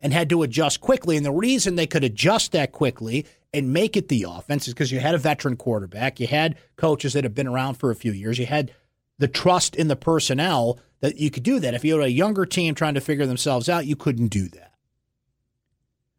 and 0.00 0.12
had 0.12 0.30
to 0.30 0.44
adjust 0.44 0.80
quickly. 0.80 1.16
And 1.16 1.26
the 1.26 1.32
reason 1.32 1.74
they 1.74 1.86
could 1.86 2.04
adjust 2.04 2.52
that 2.52 2.70
quickly 2.70 3.26
and 3.52 3.72
make 3.72 3.96
it 3.96 4.06
the 4.08 4.24
offense 4.28 4.68
is 4.68 4.74
because 4.74 4.92
you 4.92 5.00
had 5.00 5.16
a 5.16 5.18
veteran 5.18 5.56
quarterback, 5.56 6.20
you 6.20 6.28
had 6.28 6.56
coaches 6.76 7.12
that 7.12 7.24
have 7.24 7.34
been 7.34 7.48
around 7.48 7.74
for 7.74 7.90
a 7.90 7.96
few 7.96 8.12
years, 8.12 8.38
you 8.38 8.46
had 8.46 8.72
the 9.18 9.26
trust 9.26 9.74
in 9.74 9.88
the 9.88 9.96
personnel 9.96 10.78
that 11.00 11.16
you 11.16 11.28
could 11.28 11.42
do 11.42 11.58
that. 11.58 11.74
If 11.74 11.84
you 11.84 11.98
had 11.98 12.04
a 12.04 12.10
younger 12.10 12.46
team 12.46 12.76
trying 12.76 12.94
to 12.94 13.00
figure 13.00 13.26
themselves 13.26 13.68
out, 13.68 13.84
you 13.84 13.96
couldn't 13.96 14.28
do 14.28 14.46
that. 14.50 14.74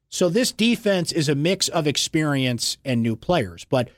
So 0.09 0.27
this 0.27 0.51
defense 0.51 1.13
is 1.13 1.29
a 1.29 1.35
mix 1.35 1.69
of 1.69 1.87
experience 1.87 2.77
and 2.83 3.01
new 3.01 3.15
players, 3.15 3.63
but 3.63 3.89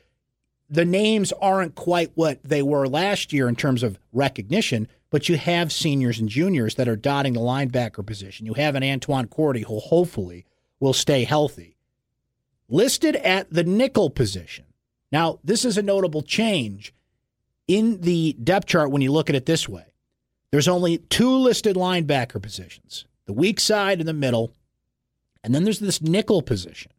the 0.72 0.86
names 0.86 1.34
aren't 1.34 1.76
quite 1.76 2.12
what 2.16 2.40
they 2.44 2.62
were 2.62 2.88
last 2.88 3.34
year 3.34 3.50
in 3.50 3.58
terms 3.58 3.84
of 3.84 4.00
recognition, 4.14 4.88
but 5.10 5.28
you 5.28 5.36
have 5.36 5.72
seniors 5.72 6.18
and 6.18 6.30
juniors 6.30 6.76
that 6.76 6.88
are 6.88 6.96
dotting 6.96 7.34
the 7.34 7.42
linebacker 7.42 8.06
position. 8.06 8.46
You 8.46 8.54
have 8.54 8.76
an 8.76 8.84
Antoine 8.84 9.28
Cordy 9.28 9.64
who 9.64 9.80
hopefully 9.80 10.46
will 10.80 10.94
stay 10.94 11.26
healthy. 11.26 11.76
Listed 12.70 13.18
at 13.18 13.52
the 13.52 13.66
nickel 13.66 14.10
position. 14.10 14.64
Now, 15.12 15.40
this 15.44 15.66
is 15.66 15.78
a 15.78 15.82
notable 15.82 16.22
change 16.22 16.94
in 17.68 18.00
the 18.00 18.34
depth 18.42 18.68
chart 18.68 18.92
when 18.92 19.02
you 19.02 19.12
look 19.12 19.30
at 19.30 19.36
it 19.36 19.46
this 19.46 19.68
way. 19.68 19.94
There's 20.52 20.70
only 20.70 21.00
two 21.00 21.36
listed 21.36 21.76
linebacker 21.76 22.42
positions 22.42 23.06
the 23.26 23.34
weak 23.34 23.60
side 23.60 24.00
and 24.00 24.08
the 24.08 24.14
middle, 24.14 24.54
and 25.44 25.54
then 25.54 25.64
there's 25.66 25.80
this 25.80 26.02
nickel 26.02 26.42
position, 26.42 26.92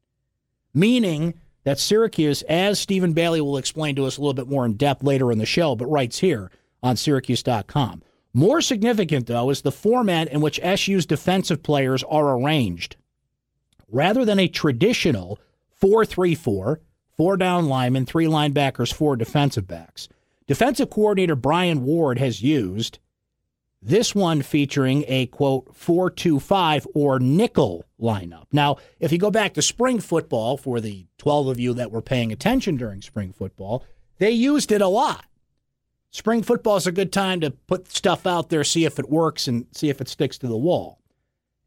meaning 0.74 1.34
that 1.64 1.78
Syracuse, 1.78 2.42
as 2.42 2.80
Stephen 2.80 3.12
Bailey 3.12 3.40
will 3.40 3.56
explain 3.56 3.94
to 3.96 4.06
us 4.06 4.16
a 4.16 4.20
little 4.20 4.34
bit 4.34 4.48
more 4.48 4.64
in 4.66 4.74
depth 4.74 5.02
later 5.02 5.30
in 5.30 5.38
the 5.38 5.46
show, 5.46 5.76
but 5.76 5.86
writes 5.86 6.18
here 6.18 6.50
on 6.82 6.96
Syracuse.com. 6.96 8.02
More 8.34 8.60
significant, 8.60 9.26
though, 9.26 9.50
is 9.50 9.62
the 9.62 9.72
format 9.72 10.28
in 10.28 10.40
which 10.40 10.60
SU's 10.62 11.06
defensive 11.06 11.62
players 11.62 12.02
are 12.04 12.36
arranged. 12.36 12.96
Rather 13.90 14.24
than 14.24 14.38
a 14.38 14.48
traditional 14.48 15.38
4 15.70 16.06
3 16.06 16.34
4, 16.34 16.80
four 17.16 17.36
down 17.36 17.68
linemen, 17.68 18.06
three 18.06 18.26
linebackers, 18.26 18.92
four 18.92 19.16
defensive 19.16 19.68
backs, 19.68 20.08
defensive 20.46 20.88
coordinator 20.88 21.36
Brian 21.36 21.84
Ward 21.84 22.18
has 22.18 22.42
used 22.42 22.98
this 23.82 24.14
one 24.14 24.42
featuring 24.42 25.04
a 25.08 25.26
quote 25.26 25.74
425 25.74 26.86
or 26.94 27.18
nickel 27.18 27.84
lineup. 28.00 28.46
Now, 28.52 28.76
if 29.00 29.10
you 29.10 29.18
go 29.18 29.30
back 29.30 29.54
to 29.54 29.62
spring 29.62 29.98
football, 29.98 30.56
for 30.56 30.80
the 30.80 31.06
12 31.18 31.48
of 31.48 31.60
you 31.60 31.74
that 31.74 31.90
were 31.90 32.02
paying 32.02 32.30
attention 32.30 32.76
during 32.76 33.02
spring 33.02 33.32
football, 33.32 33.84
they 34.18 34.30
used 34.30 34.70
it 34.70 34.80
a 34.80 34.88
lot. 34.88 35.26
Spring 36.10 36.42
football 36.42 36.76
is 36.76 36.86
a 36.86 36.92
good 36.92 37.12
time 37.12 37.40
to 37.40 37.50
put 37.50 37.90
stuff 37.90 38.26
out 38.26 38.50
there, 38.50 38.62
see 38.62 38.84
if 38.84 38.98
it 38.98 39.10
works, 39.10 39.48
and 39.48 39.66
see 39.72 39.88
if 39.88 40.00
it 40.00 40.08
sticks 40.08 40.38
to 40.38 40.46
the 40.46 40.56
wall. 40.56 41.00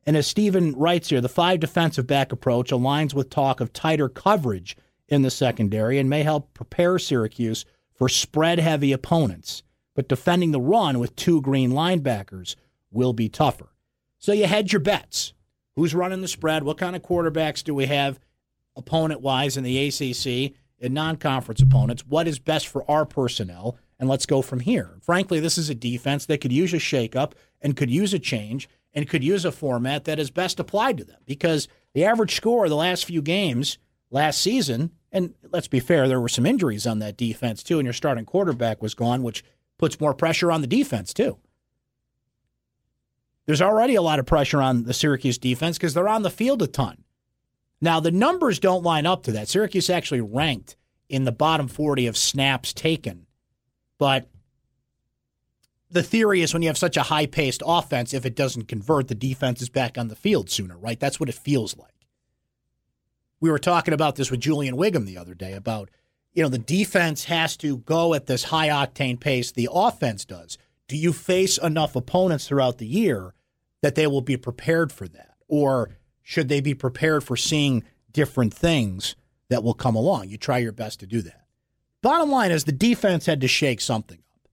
And 0.06 0.16
as 0.16 0.28
Stephen 0.28 0.74
writes 0.74 1.10
here, 1.10 1.20
the 1.20 1.28
five 1.28 1.60
defensive 1.60 2.06
back 2.06 2.32
approach 2.32 2.70
aligns 2.70 3.14
with 3.14 3.30
talk 3.30 3.60
of 3.60 3.74
tighter 3.74 4.08
coverage 4.08 4.78
in 5.08 5.24
the 5.24 5.32
secondary 5.32 5.98
and 5.98 6.10
may 6.10 6.24
help 6.24 6.54
prepare 6.54 7.00
Syracuse 7.00 7.66
for 7.94 8.08
spread 8.08 8.60
heavy 8.60 8.92
opponents. 8.92 9.64
But 9.96 10.10
defending 10.10 10.52
the 10.52 10.60
run 10.60 11.00
with 11.00 11.16
two 11.16 11.42
green 11.42 11.72
linebackers 11.72 12.56
will 12.92 13.14
be 13.14 13.30
tougher. 13.30 13.70
So 14.20 14.34
you 14.34 14.46
hedge 14.46 14.74
your 14.74 14.82
bets. 14.82 15.34
Who's 15.76 15.96
running 15.96 16.22
the 16.22 16.28
spread? 16.28 16.64
What 16.64 16.78
kind 16.78 16.96
of 16.96 17.02
quarterbacks 17.02 17.64
do 17.64 17.74
we 17.74 17.88
have 17.88 18.20
opponent 18.76 19.22
wise 19.22 19.58
in 19.58 19.64
the 19.64 19.88
ACC 19.88 20.54
and 20.80 20.94
non 20.94 21.18
conference 21.18 21.62
opponents? 21.62 22.06
What 22.06 22.28
is 22.28 22.40
best 22.40 22.68
for 22.68 22.90
our 22.90 23.06
personnel? 23.06 23.78
And 24.00 24.10
let's 24.10 24.26
go 24.26 24.42
from 24.42 24.60
here. 24.60 24.98
Frankly, 25.02 25.40
this 25.40 25.58
is 25.58 25.70
a 25.70 25.76
defense 25.76 26.26
that 26.26 26.42
could 26.42 26.52
use 26.52 26.74
a 26.74 26.78
shakeup 26.78 27.32
and 27.62 27.78
could 27.78 27.90
use 27.90 28.14
a 28.14 28.20
change 28.20 28.70
and 28.94 29.08
could 29.10 29.24
use 29.24 29.46
a 29.46 29.52
format 29.52 30.06
that 30.06 30.20
is 30.20 30.32
best 30.32 30.60
applied 30.60 30.98
to 30.98 31.04
them 31.04 31.20
because 31.26 31.68
the 31.94 32.04
average 32.04 32.36
score 32.36 32.66
of 32.66 32.70
the 32.70 32.76
last 32.76 33.06
few 33.06 33.22
games 33.22 33.78
last 34.10 34.40
season, 34.42 34.92
and 35.12 35.34
let's 35.52 35.68
be 35.68 35.80
fair, 35.80 36.08
there 36.08 36.22
were 36.22 36.30
some 36.30 36.46
injuries 36.46 36.86
on 36.88 37.00
that 37.00 37.18
defense 37.18 37.64
too, 37.64 37.80
and 37.80 37.86
your 37.86 37.94
starting 37.94 38.26
quarterback 38.26 38.82
was 38.82 38.94
gone, 38.94 39.24
which 39.24 39.44
puts 39.78 40.00
more 40.00 40.14
pressure 40.14 40.52
on 40.52 40.62
the 40.62 40.68
defense 40.68 41.14
too. 41.14 41.38
There's 43.46 43.62
already 43.62 43.96
a 43.96 44.02
lot 44.02 44.20
of 44.20 44.26
pressure 44.26 44.62
on 44.62 44.84
the 44.84 44.94
Syracuse 44.94 45.38
defense 45.38 45.78
because 45.78 45.94
they're 45.94 46.08
on 46.08 46.24
the 46.24 46.30
field 46.30 46.62
a 46.62 46.68
ton. 46.68 47.04
Now, 47.82 48.00
the 48.00 48.12
numbers 48.12 48.60
don't 48.60 48.84
line 48.84 49.06
up 49.06 49.24
to 49.24 49.32
that. 49.34 49.48
Syracuse 49.48 49.90
actually 49.90 50.22
ranked 50.22 50.76
in 51.10 51.26
the 51.26 51.32
bottom 51.32 51.68
40 51.68 52.08
of 52.08 52.18
snaps 52.18 52.74
taken. 52.74 53.28
But 53.98 54.28
the 55.90 56.02
theory 56.04 56.42
is 56.42 56.54
when 56.54 56.64
you 56.64 56.70
have 56.70 56.78
such 56.78 56.98
a 56.98 57.04
high 57.04 57.28
paced 57.28 57.62
offense, 57.66 58.14
if 58.14 58.26
it 58.26 58.36
doesn't 58.36 58.68
convert, 58.68 59.08
the 59.08 59.16
defense 59.16 59.62
is 59.62 59.70
back 59.70 59.98
on 59.98 60.08
the 60.08 60.16
field 60.16 60.50
sooner, 60.50 60.78
right? 60.78 61.00
That's 61.00 61.20
what 61.20 61.30
it 61.30 61.36
feels 61.36 61.78
like. 61.78 61.92
We 63.40 63.52
were 63.52 63.60
talking 63.60 63.94
about 63.94 64.16
this 64.16 64.32
with 64.32 64.40
Julian 64.40 64.78
Wiggum 64.78 65.06
the 65.06 65.18
other 65.18 65.36
day 65.36 65.54
about, 65.54 65.92
you 66.36 66.44
know, 66.44 66.50
the 66.50 66.58
defense 66.58 67.24
has 67.26 67.56
to 67.58 67.78
go 67.78 68.14
at 68.14 68.28
this 68.28 68.44
high 68.44 68.68
octane 68.68 69.20
pace 69.20 69.52
the 69.52 69.70
offense 69.72 70.26
does. 70.26 70.58
Do 70.88 70.98
you 70.98 71.14
face 71.14 71.58
enough 71.58 71.96
opponents 71.96 72.48
throughout 72.48 72.78
the 72.78 72.86
year 72.86 73.34
that 73.82 73.96
they 73.96 74.06
will 74.06 74.22
be 74.22 74.38
prepared 74.38 74.92
for 74.92 75.08
that? 75.08 75.36
Or 75.48 75.90
should 76.22 76.50
they 76.50 76.60
be 76.60 76.74
prepared 76.74 77.24
for 77.24 77.38
seeing 77.38 77.84
different 78.12 78.54
things 78.54 79.16
that 79.50 79.64
will 79.64 79.74
come 79.74 79.96
along? 79.96 80.30
You 80.30 80.38
try 80.38 80.58
your 80.58 80.74
best 80.74 81.00
to 81.00 81.08
do 81.08 81.22
that. 81.22 81.46
Bottom 82.02 82.30
line 82.30 82.52
is 82.52 82.66
the 82.66 82.72
defense 82.72 83.26
had 83.26 83.42
to 83.42 83.48
shake 83.48 83.82
something 83.82 84.20
up. 84.20 84.50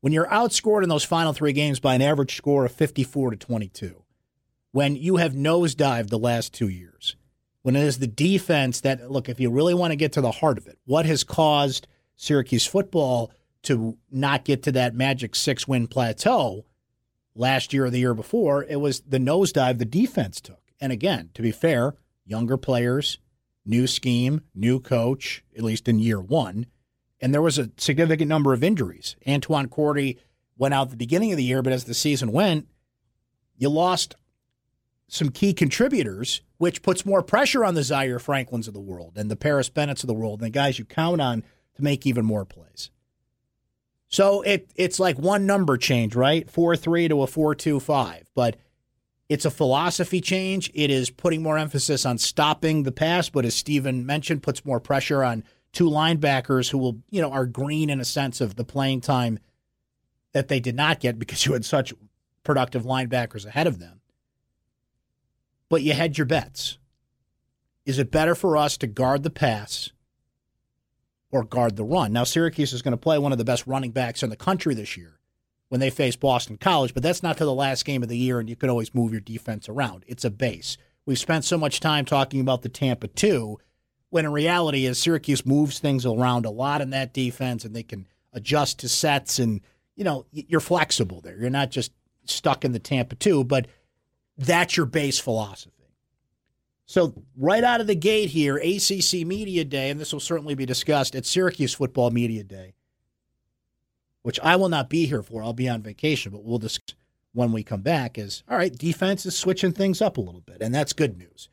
When 0.00 0.12
you're 0.12 0.26
outscored 0.26 0.82
in 0.82 0.88
those 0.88 1.04
final 1.04 1.32
three 1.32 1.52
games 1.52 1.80
by 1.80 1.94
an 1.94 2.02
average 2.02 2.36
score 2.36 2.66
of 2.66 2.72
54 2.72 3.30
to 3.30 3.36
22, 3.36 4.02
when 4.72 4.96
you 4.96 5.16
have 5.16 5.32
nosedived 5.32 6.10
the 6.10 6.18
last 6.18 6.52
two 6.52 6.68
years, 6.68 7.16
when 7.68 7.76
it 7.76 7.84
is 7.84 7.98
the 7.98 8.06
defense 8.06 8.80
that, 8.80 9.10
look, 9.10 9.28
if 9.28 9.38
you 9.38 9.50
really 9.50 9.74
want 9.74 9.90
to 9.90 9.96
get 9.96 10.12
to 10.12 10.22
the 10.22 10.30
heart 10.30 10.56
of 10.56 10.66
it, 10.66 10.78
what 10.86 11.04
has 11.04 11.22
caused 11.22 11.86
Syracuse 12.16 12.64
football 12.64 13.30
to 13.64 13.98
not 14.10 14.46
get 14.46 14.62
to 14.62 14.72
that 14.72 14.94
magic 14.94 15.34
six 15.34 15.68
win 15.68 15.86
plateau 15.86 16.64
last 17.34 17.74
year 17.74 17.84
or 17.84 17.90
the 17.90 17.98
year 17.98 18.14
before? 18.14 18.64
It 18.64 18.76
was 18.76 19.00
the 19.00 19.18
nosedive 19.18 19.76
the 19.76 19.84
defense 19.84 20.40
took. 20.40 20.62
And 20.80 20.92
again, 20.92 21.28
to 21.34 21.42
be 21.42 21.50
fair, 21.50 21.94
younger 22.24 22.56
players, 22.56 23.18
new 23.66 23.86
scheme, 23.86 24.40
new 24.54 24.80
coach, 24.80 25.44
at 25.54 25.62
least 25.62 25.88
in 25.88 25.98
year 25.98 26.22
one. 26.22 26.64
And 27.20 27.34
there 27.34 27.42
was 27.42 27.58
a 27.58 27.70
significant 27.76 28.30
number 28.30 28.54
of 28.54 28.64
injuries. 28.64 29.14
Antoine 29.28 29.68
Cordy 29.68 30.16
went 30.56 30.72
out 30.72 30.88
the 30.88 30.96
beginning 30.96 31.32
of 31.32 31.36
the 31.36 31.44
year, 31.44 31.60
but 31.60 31.74
as 31.74 31.84
the 31.84 31.92
season 31.92 32.32
went, 32.32 32.66
you 33.58 33.68
lost 33.68 34.16
some 35.08 35.30
key 35.30 35.54
contributors, 35.54 36.42
which 36.58 36.82
puts 36.82 37.06
more 37.06 37.22
pressure 37.22 37.64
on 37.64 37.74
the 37.74 37.82
Zaire 37.82 38.18
Franklins 38.18 38.68
of 38.68 38.74
the 38.74 38.80
world 38.80 39.14
and 39.16 39.30
the 39.30 39.36
Paris 39.36 39.70
Bennett's 39.70 40.02
of 40.02 40.06
the 40.06 40.14
world 40.14 40.40
and 40.40 40.46
the 40.46 40.50
guys 40.50 40.78
you 40.78 40.84
count 40.84 41.20
on 41.20 41.42
to 41.74 41.82
make 41.82 42.06
even 42.06 42.24
more 42.24 42.44
plays. 42.44 42.90
So 44.08 44.42
it 44.42 44.70
it's 44.74 45.00
like 45.00 45.18
one 45.18 45.46
number 45.46 45.76
change, 45.76 46.14
right? 46.14 46.48
Four 46.50 46.76
three 46.76 47.08
to 47.08 47.22
a 47.22 47.26
four 47.26 47.54
two 47.54 47.80
five. 47.80 48.28
But 48.34 48.56
it's 49.28 49.44
a 49.44 49.50
philosophy 49.50 50.20
change. 50.20 50.70
It 50.74 50.90
is 50.90 51.10
putting 51.10 51.42
more 51.42 51.58
emphasis 51.58 52.06
on 52.06 52.16
stopping 52.16 52.82
the 52.82 52.92
pass, 52.92 53.28
but 53.28 53.44
as 53.44 53.54
Stephen 53.54 54.06
mentioned, 54.06 54.42
puts 54.42 54.64
more 54.64 54.80
pressure 54.80 55.22
on 55.22 55.44
two 55.72 55.90
linebackers 55.90 56.70
who 56.70 56.78
will, 56.78 56.98
you 57.10 57.20
know, 57.20 57.30
are 57.30 57.44
green 57.44 57.90
in 57.90 58.00
a 58.00 58.04
sense 58.04 58.40
of 58.40 58.56
the 58.56 58.64
playing 58.64 59.02
time 59.02 59.38
that 60.32 60.48
they 60.48 60.60
did 60.60 60.74
not 60.74 61.00
get 61.00 61.18
because 61.18 61.44
you 61.44 61.52
had 61.52 61.64
such 61.64 61.92
productive 62.42 62.84
linebackers 62.84 63.44
ahead 63.44 63.66
of 63.66 63.78
them. 63.78 63.97
But 65.68 65.82
you 65.82 65.92
had 65.92 66.16
your 66.16 66.26
bets. 66.26 66.78
Is 67.84 67.98
it 67.98 68.10
better 68.10 68.34
for 68.34 68.56
us 68.56 68.76
to 68.78 68.86
guard 68.86 69.22
the 69.22 69.30
pass 69.30 69.90
or 71.30 71.44
guard 71.44 71.76
the 71.76 71.84
run? 71.84 72.12
Now, 72.12 72.24
Syracuse 72.24 72.72
is 72.72 72.82
going 72.82 72.92
to 72.92 72.96
play 72.98 73.18
one 73.18 73.32
of 73.32 73.38
the 73.38 73.44
best 73.44 73.66
running 73.66 73.90
backs 73.90 74.22
in 74.22 74.30
the 74.30 74.36
country 74.36 74.74
this 74.74 74.96
year 74.96 75.18
when 75.68 75.80
they 75.80 75.90
face 75.90 76.16
Boston 76.16 76.56
College, 76.56 76.94
but 76.94 77.02
that's 77.02 77.22
not 77.22 77.36
to 77.38 77.44
the 77.44 77.52
last 77.52 77.84
game 77.84 78.02
of 78.02 78.08
the 78.08 78.16
year, 78.16 78.40
and 78.40 78.48
you 78.48 78.56
could 78.56 78.70
always 78.70 78.94
move 78.94 79.12
your 79.12 79.20
defense 79.20 79.68
around. 79.68 80.04
It's 80.06 80.24
a 80.24 80.30
base. 80.30 80.78
We've 81.04 81.18
spent 81.18 81.44
so 81.44 81.58
much 81.58 81.80
time 81.80 82.04
talking 82.04 82.40
about 82.40 82.62
the 82.62 82.68
Tampa 82.68 83.08
2, 83.08 83.58
when 84.10 84.24
in 84.24 84.32
reality 84.32 84.86
is 84.86 84.98
Syracuse 84.98 85.44
moves 85.44 85.78
things 85.78 86.06
around 86.06 86.46
a 86.46 86.50
lot 86.50 86.80
in 86.80 86.90
that 86.90 87.12
defense, 87.12 87.64
and 87.64 87.76
they 87.76 87.82
can 87.82 88.06
adjust 88.32 88.78
to 88.80 88.88
sets, 88.88 89.38
and 89.38 89.60
you 89.94 90.04
know 90.04 90.24
you're 90.32 90.60
flexible 90.60 91.20
there. 91.20 91.38
You're 91.38 91.50
not 91.50 91.70
just 91.70 91.92
stuck 92.24 92.64
in 92.64 92.72
the 92.72 92.78
Tampa 92.78 93.16
2, 93.16 93.44
but 93.44 93.66
that's 94.38 94.76
your 94.76 94.86
base 94.86 95.18
philosophy. 95.18 95.74
So, 96.86 97.12
right 97.36 97.62
out 97.62 97.82
of 97.82 97.86
the 97.86 97.94
gate 97.94 98.30
here, 98.30 98.56
ACC 98.56 99.26
Media 99.26 99.62
Day, 99.62 99.90
and 99.90 100.00
this 100.00 100.12
will 100.12 100.20
certainly 100.20 100.54
be 100.54 100.64
discussed 100.64 101.14
at 101.14 101.26
Syracuse 101.26 101.74
Football 101.74 102.10
Media 102.10 102.42
Day 102.42 102.72
which 104.28 104.40
I 104.40 104.56
will 104.56 104.68
not 104.68 104.90
be 104.90 105.06
here 105.06 105.22
for. 105.22 105.42
I'll 105.42 105.54
be 105.54 105.70
on 105.70 105.80
vacation, 105.80 106.32
but 106.32 106.44
we'll 106.44 106.58
discuss 106.58 106.94
when 107.32 107.50
we 107.50 107.62
come 107.62 107.80
back 107.80 108.18
is 108.18 108.42
all 108.46 108.58
right, 108.58 108.76
defense 108.76 109.24
is 109.24 109.34
switching 109.34 109.72
things 109.72 110.02
up 110.02 110.18
a 110.18 110.20
little 110.20 110.42
bit, 110.42 110.58
and 110.60 110.74
that's 110.74 110.92
good 110.92 111.16
news. 111.16 111.48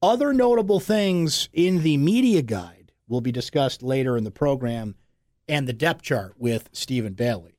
Other 0.00 0.32
notable 0.32 0.78
things 0.78 1.48
in 1.52 1.82
the 1.82 1.96
media 1.96 2.42
guide 2.42 2.92
will 3.08 3.20
be 3.20 3.32
discussed 3.32 3.82
later 3.82 4.16
in 4.16 4.22
the 4.22 4.30
program 4.30 4.94
and 5.48 5.66
the 5.66 5.72
depth 5.72 6.02
chart 6.02 6.34
with 6.38 6.68
Stephen 6.72 7.14
Bailey 7.14 7.58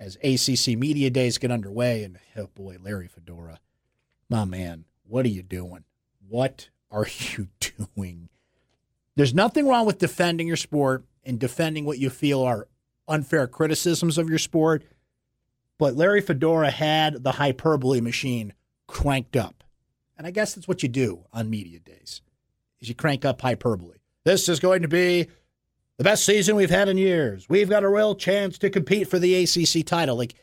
as 0.00 0.16
ACC 0.16 0.76
Media 0.76 1.08
Days 1.08 1.38
get 1.38 1.52
underway. 1.52 2.02
And 2.02 2.18
oh 2.36 2.48
boy, 2.54 2.78
Larry 2.82 3.06
Fedora, 3.06 3.60
my 4.28 4.44
man, 4.44 4.84
what 5.04 5.24
are 5.24 5.30
you 5.30 5.42
doing? 5.42 5.84
What 6.28 6.68
are 6.90 7.06
you 7.36 7.48
doing? 7.60 8.28
There's 9.14 9.34
nothing 9.34 9.66
wrong 9.66 9.86
with 9.86 9.98
defending 9.98 10.46
your 10.46 10.56
sport 10.56 11.04
and 11.24 11.38
defending 11.38 11.84
what 11.84 11.98
you 11.98 12.10
feel 12.10 12.42
are 12.42 12.68
unfair 13.08 13.46
criticisms 13.46 14.18
of 14.18 14.28
your 14.28 14.38
sport, 14.38 14.84
but 15.78 15.94
Larry 15.94 16.20
Fedora 16.20 16.70
had 16.70 17.22
the 17.22 17.32
hyperbole 17.32 18.00
machine 18.00 18.52
cranked 18.86 19.36
up. 19.36 19.64
And 20.18 20.26
I 20.26 20.30
guess 20.30 20.54
that's 20.54 20.68
what 20.68 20.82
you 20.82 20.88
do 20.88 21.24
on 21.32 21.50
media 21.50 21.78
days. 21.78 22.22
Is 22.80 22.88
you 22.88 22.94
crank 22.94 23.24
up 23.24 23.40
hyperbole. 23.40 23.98
This 24.24 24.48
is 24.48 24.60
going 24.60 24.82
to 24.82 24.88
be 24.88 25.28
the 25.98 26.04
best 26.04 26.24
season 26.24 26.56
we've 26.56 26.70
had 26.70 26.88
in 26.88 26.98
years. 26.98 27.48
We've 27.48 27.70
got 27.70 27.84
a 27.84 27.88
real 27.88 28.14
chance 28.14 28.58
to 28.58 28.70
compete 28.70 29.08
for 29.08 29.18
the 29.18 29.44
ACC 29.44 29.84
title. 29.86 30.16
Like 30.16 30.34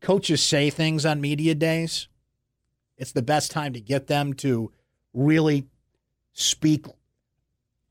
coaches 0.00 0.42
say 0.42 0.70
things 0.70 1.04
on 1.04 1.20
media 1.20 1.54
days. 1.54 2.08
It's 2.98 3.12
the 3.12 3.22
best 3.22 3.50
time 3.50 3.72
to 3.72 3.80
get 3.80 4.08
them 4.08 4.34
to 4.34 4.72
really 5.14 5.66
speak 6.32 6.86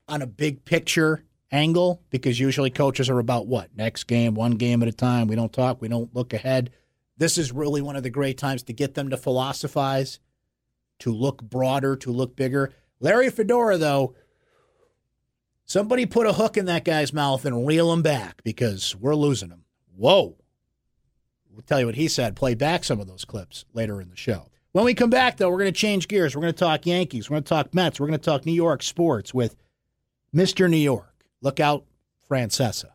on 0.06 0.22
a 0.22 0.26
big 0.26 0.64
picture 0.64 1.24
angle 1.50 2.02
because 2.10 2.38
usually 2.38 2.70
coaches 2.70 3.08
are 3.08 3.18
about 3.18 3.46
what? 3.46 3.74
Next 3.76 4.04
game, 4.04 4.34
one 4.34 4.52
game 4.52 4.82
at 4.82 4.88
a 4.88 4.92
time. 4.92 5.26
We 5.26 5.36
don't 5.36 5.52
talk, 5.52 5.80
we 5.80 5.88
don't 5.88 6.14
look 6.14 6.32
ahead. 6.32 6.70
This 7.16 7.38
is 7.38 7.52
really 7.52 7.82
one 7.82 7.96
of 7.96 8.02
the 8.02 8.10
great 8.10 8.38
times 8.38 8.62
to 8.64 8.72
get 8.72 8.94
them 8.94 9.10
to 9.10 9.16
philosophize, 9.16 10.20
to 11.00 11.12
look 11.12 11.42
broader, 11.42 11.96
to 11.96 12.12
look 12.12 12.36
bigger. 12.36 12.72
Larry 13.00 13.30
Fedora, 13.30 13.76
though, 13.76 14.14
somebody 15.64 16.06
put 16.06 16.26
a 16.26 16.34
hook 16.34 16.56
in 16.56 16.66
that 16.66 16.84
guy's 16.84 17.12
mouth 17.12 17.44
and 17.44 17.66
reel 17.66 17.92
him 17.92 18.02
back 18.02 18.42
because 18.44 18.94
we're 18.94 19.16
losing 19.16 19.50
him. 19.50 19.64
Whoa. 19.96 20.36
We'll 21.50 21.62
tell 21.62 21.80
you 21.80 21.86
what 21.86 21.96
he 21.96 22.06
said. 22.06 22.36
Play 22.36 22.54
back 22.54 22.84
some 22.84 23.00
of 23.00 23.08
those 23.08 23.24
clips 23.24 23.64
later 23.72 24.00
in 24.00 24.10
the 24.10 24.16
show. 24.16 24.48
When 24.78 24.84
we 24.84 24.94
come 24.94 25.10
back, 25.10 25.38
though, 25.38 25.50
we're 25.50 25.58
going 25.58 25.72
to 25.72 25.80
change 25.80 26.06
gears. 26.06 26.36
We're 26.36 26.42
going 26.42 26.52
to 26.52 26.58
talk 26.58 26.86
Yankees. 26.86 27.28
We're 27.28 27.34
going 27.34 27.42
to 27.42 27.48
talk 27.48 27.74
Mets. 27.74 27.98
We're 27.98 28.06
going 28.06 28.20
to 28.20 28.24
talk 28.24 28.46
New 28.46 28.52
York 28.52 28.84
sports 28.84 29.34
with 29.34 29.56
Mr. 30.32 30.70
New 30.70 30.76
York 30.76 31.24
look 31.42 31.58
out, 31.58 31.82
Francesa, 32.30 32.90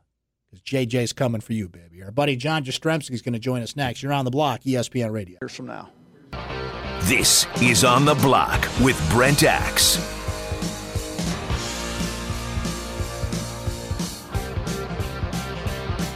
because 0.49 0.63
JJ's 0.63 1.11
coming 1.11 1.41
for 1.41 1.51
you, 1.51 1.67
baby. 1.67 2.01
Our 2.01 2.11
buddy 2.11 2.37
John 2.37 2.63
Jastremski 2.63 3.11
is 3.11 3.21
going 3.21 3.33
to 3.33 3.39
join 3.39 3.61
us 3.61 3.75
next. 3.75 4.01
You're 4.01 4.13
on 4.13 4.23
the 4.23 4.31
block, 4.31 4.61
ESPN 4.61 5.11
Radio. 5.11 5.39
Years 5.41 5.53
from 5.53 5.65
now. 5.67 5.89
This 7.01 7.47
is 7.61 7.83
On 7.83 8.05
the 8.05 8.15
Block 8.15 8.65
with 8.79 8.97
Brent 9.11 9.43
Axe. 9.43 9.97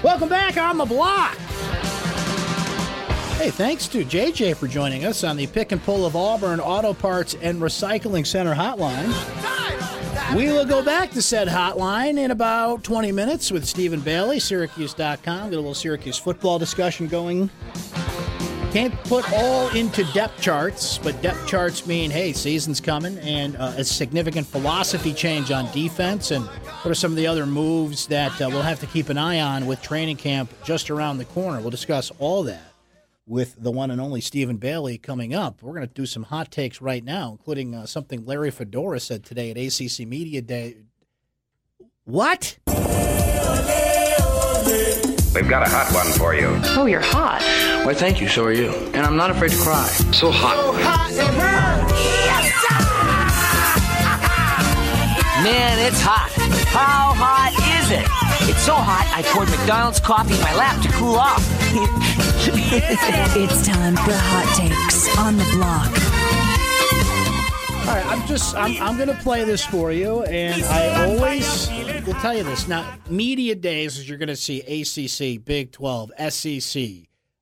Welcome 0.01 0.29
back 0.29 0.55
on 0.55 0.77
the 0.77 0.85
block. 0.85 1.37
Hey, 3.37 3.51
thanks 3.51 3.87
to 3.89 4.03
JJ 4.03 4.55
for 4.55 4.67
joining 4.67 5.05
us 5.05 5.23
on 5.23 5.37
the 5.37 5.45
Pick 5.45 5.71
and 5.71 5.81
Pull 5.83 6.07
of 6.07 6.15
Auburn 6.15 6.59
Auto 6.59 6.91
Parts 6.91 7.35
and 7.39 7.61
Recycling 7.61 8.25
Center 8.25 8.55
hotline. 8.55 9.13
We 10.35 10.47
will 10.47 10.65
go 10.65 10.83
back 10.83 11.11
to 11.11 11.21
said 11.21 11.47
hotline 11.47 12.17
in 12.17 12.31
about 12.31 12.83
20 12.83 13.11
minutes 13.11 13.51
with 13.51 13.63
Stephen 13.67 13.99
Bailey, 13.99 14.39
Syracuse.com. 14.39 15.51
Get 15.51 15.55
a 15.55 15.61
little 15.61 15.75
Syracuse 15.75 16.17
football 16.17 16.57
discussion 16.57 17.05
going. 17.07 17.51
Can't 18.71 18.95
put 19.03 19.31
all 19.31 19.69
into 19.69 20.03
depth 20.13 20.41
charts, 20.41 20.97
but 20.97 21.21
depth 21.21 21.45
charts 21.45 21.85
mean, 21.85 22.09
hey, 22.09 22.33
season's 22.33 22.81
coming 22.81 23.19
and 23.19 23.55
uh, 23.57 23.71
a 23.77 23.83
significant 23.83 24.47
philosophy 24.47 25.13
change 25.13 25.51
on 25.51 25.71
defense. 25.71 26.31
And 26.31 26.43
what 26.43 26.89
are 26.89 26.95
some 26.95 27.11
of 27.11 27.17
the 27.17 27.27
other 27.27 27.45
moves 27.45 28.07
that 28.07 28.41
uh, 28.41 28.49
we'll 28.49 28.63
have 28.63 28.79
to 28.79 28.87
keep 28.87 29.09
an 29.09 29.19
eye 29.19 29.41
on 29.41 29.67
with 29.67 29.79
training 29.83 30.17
camp 30.17 30.51
just 30.63 30.89
around 30.89 31.19
the 31.19 31.25
corner? 31.25 31.61
We'll 31.61 31.69
discuss 31.69 32.11
all 32.17 32.41
that 32.41 32.66
with 33.27 33.55
the 33.61 33.71
one 33.71 33.91
and 33.91 33.99
only 33.99 34.21
Stephen 34.21 34.55
Bailey 34.57 34.97
coming 34.97 35.35
up. 35.35 35.61
We're 35.61 35.73
going 35.73 35.87
to 35.87 35.93
do 35.93 36.05
some 36.05 36.23
hot 36.23 36.49
takes 36.49 36.81
right 36.81 37.03
now, 37.03 37.31
including 37.31 37.75
uh, 37.75 37.85
something 37.85 38.25
Larry 38.25 38.51
Fedora 38.51 38.99
said 38.99 39.25
today 39.25 39.51
at 39.51 39.57
ACC 39.57 40.07
Media 40.07 40.41
Day. 40.41 40.77
What? 42.05 42.57
We've 45.35 45.49
got 45.49 45.61
a 45.61 45.69
hot 45.69 45.93
one 45.93 46.07
for 46.13 46.33
you. 46.33 46.47
Oh, 46.77 46.85
you're 46.87 47.01
hot. 47.01 47.41
Why, 47.85 47.93
thank 47.93 48.21
you. 48.21 48.27
So 48.29 48.45
are 48.45 48.53
you. 48.53 48.69
And 48.69 49.05
I'm 49.05 49.17
not 49.17 49.29
afraid 49.29 49.51
to 49.51 49.57
cry. 49.57 49.85
So 50.13 50.31
hot. 50.31 50.55
So 50.55 50.71
hot 50.81 51.11
it 51.11 51.33
hurts. 51.35 52.07
Man, 55.43 55.77
it's 55.85 56.01
hot. 56.01 56.31
How 56.69 57.13
hot 57.13 57.66
is 57.87 57.99
it? 57.99 58.07
It's 58.49 58.63
so 58.63 58.73
hot, 58.73 59.09
I 59.15 59.23
poured 59.23 59.49
McDonald's 59.49 59.99
coffee 59.99 60.33
in 60.33 60.41
my 60.41 60.55
lap 60.55 60.81
to 60.81 60.89
cool 60.89 61.15
off. 61.15 61.43
it's 63.45 63.67
time 63.67 63.95
for 63.95 64.11
hot 64.13 64.55
takes 64.57 65.17
on 65.17 65.37
the 65.37 65.43
block. 65.55 65.91
All 67.87 67.95
right, 67.95 68.05
I'm 68.07 68.27
just 68.27 68.55
I'm, 68.55 68.75
I'm 68.81 68.97
going 68.97 69.07
to 69.07 69.23
play 69.23 69.45
this 69.45 69.65
for 69.65 69.91
you, 69.91 70.23
and 70.23 70.61
I 70.63 71.05
always 71.05 71.69
will 72.05 72.15
tell 72.15 72.35
you 72.35 72.43
this. 72.43 72.67
Now, 72.67 72.97
media 73.09 73.55
days 73.55 73.97
is 73.97 74.09
you're 74.09 74.17
going 74.17 74.27
to 74.27 74.35
see 74.35 74.59
ACC, 74.61 75.43
Big 75.43 75.71
12, 75.71 76.11
SEC, 76.29 76.83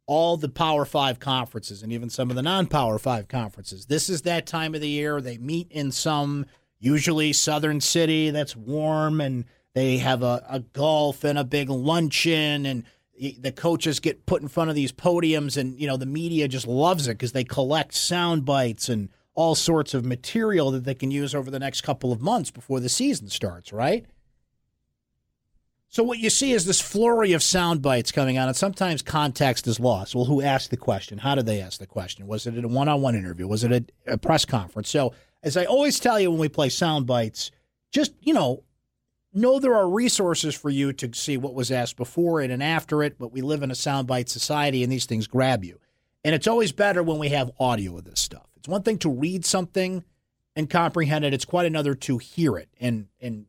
all 0.05 0.37
the 0.37 0.49
Power 0.49 0.85
Five 0.85 1.19
conferences, 1.19 1.81
and 1.81 1.91
even 1.91 2.09
some 2.09 2.29
of 2.29 2.35
the 2.35 2.43
non-Power 2.43 2.99
Five 2.99 3.27
conferences. 3.27 3.87
This 3.87 4.09
is 4.09 4.21
that 4.23 4.45
time 4.45 4.75
of 4.75 4.81
the 4.81 4.89
year 4.89 5.19
they 5.21 5.39
meet 5.39 5.71
in 5.71 5.91
some 5.91 6.45
usually 6.77 7.33
southern 7.33 7.81
city 7.81 8.29
that's 8.29 8.55
warm, 8.55 9.21
and 9.21 9.45
they 9.75 9.97
have 9.97 10.23
a, 10.23 10.43
a 10.49 10.61
golf 10.61 11.23
and 11.23 11.37
a 11.37 11.43
big 11.43 11.69
luncheon, 11.69 12.65
and 12.65 12.83
the 13.19 13.51
coaches 13.51 13.99
get 13.99 14.25
put 14.25 14.41
in 14.41 14.47
front 14.47 14.69
of 14.69 14.75
these 14.75 14.91
podiums, 14.91 15.57
and 15.57 15.79
you 15.79 15.85
know 15.85 15.97
the 15.97 16.05
media 16.05 16.47
just 16.47 16.65
loves 16.65 17.07
it 17.07 17.15
because 17.15 17.33
they 17.33 17.43
collect 17.43 17.93
sound 17.93 18.45
bites 18.45 18.89
and 18.89 19.09
all 19.35 19.53
sorts 19.53 19.93
of 19.93 20.05
material 20.05 20.71
that 20.71 20.85
they 20.85 20.95
can 20.95 21.11
use 21.11 21.35
over 21.35 21.51
the 21.51 21.59
next 21.59 21.81
couple 21.81 22.13
of 22.13 22.21
months 22.21 22.51
before 22.51 22.79
the 22.79 22.87
season 22.87 23.27
starts, 23.27 23.73
right? 23.73 24.05
So 25.89 26.03
what 26.03 26.19
you 26.19 26.29
see 26.29 26.53
is 26.53 26.65
this 26.65 26.81
flurry 26.81 27.33
of 27.33 27.43
sound 27.43 27.81
bites 27.81 28.13
coming 28.13 28.37
out, 28.37 28.47
and 28.47 28.55
sometimes 28.55 29.01
context 29.01 29.67
is 29.67 29.79
lost. 29.79 30.15
Well, 30.15 30.25
who 30.25 30.41
asked 30.41 30.71
the 30.71 30.77
question? 30.77 31.17
How 31.17 31.35
did 31.35 31.45
they 31.45 31.61
ask 31.61 31.79
the 31.79 31.85
question? 31.85 32.27
Was 32.27 32.47
it 32.47 32.63
a 32.63 32.67
one-on-one 32.67 33.15
interview? 33.15 33.45
Was 33.45 33.65
it 33.65 33.71
a, 33.71 34.13
a 34.13 34.17
press 34.17 34.45
conference? 34.45 34.89
So, 34.89 35.13
as 35.43 35.57
I 35.57 35.65
always 35.65 35.99
tell 35.99 36.17
you 36.17 36.31
when 36.31 36.39
we 36.39 36.49
play 36.49 36.69
sound 36.69 37.05
bites, 37.05 37.51
just 37.91 38.13
you 38.21 38.33
know, 38.33 38.63
know 39.35 39.59
there 39.59 39.75
are 39.75 39.89
resources 39.89 40.55
for 40.55 40.69
you 40.69 40.93
to 40.93 41.13
see 41.13 41.37
what 41.37 41.53
was 41.53 41.71
asked 41.71 41.97
before 41.97 42.41
it 42.41 42.51
and 42.51 42.63
after 42.63 43.03
it. 43.03 43.17
But 43.19 43.31
we 43.31 43.41
live 43.41 43.63
in 43.63 43.71
a 43.71 43.75
soundbite 43.75 44.29
society, 44.29 44.83
and 44.83 44.91
these 44.91 45.05
things 45.05 45.27
grab 45.27 45.63
you. 45.63 45.79
And 46.23 46.33
it's 46.33 46.47
always 46.47 46.71
better 46.71 47.03
when 47.03 47.19
we 47.19 47.29
have 47.29 47.51
audio 47.59 47.97
of 47.97 48.05
this 48.05 48.19
stuff. 48.19 48.47
It's 48.55 48.67
one 48.67 48.83
thing 48.83 48.97
to 48.99 49.09
read 49.09 49.45
something 49.45 50.03
and 50.55 50.69
comprehend 50.69 51.25
it. 51.25 51.33
It's 51.33 51.45
quite 51.45 51.67
another 51.67 51.93
to 51.95 52.17
hear 52.17 52.57
it 52.57 52.69
and, 52.79 53.07
in 53.19 53.45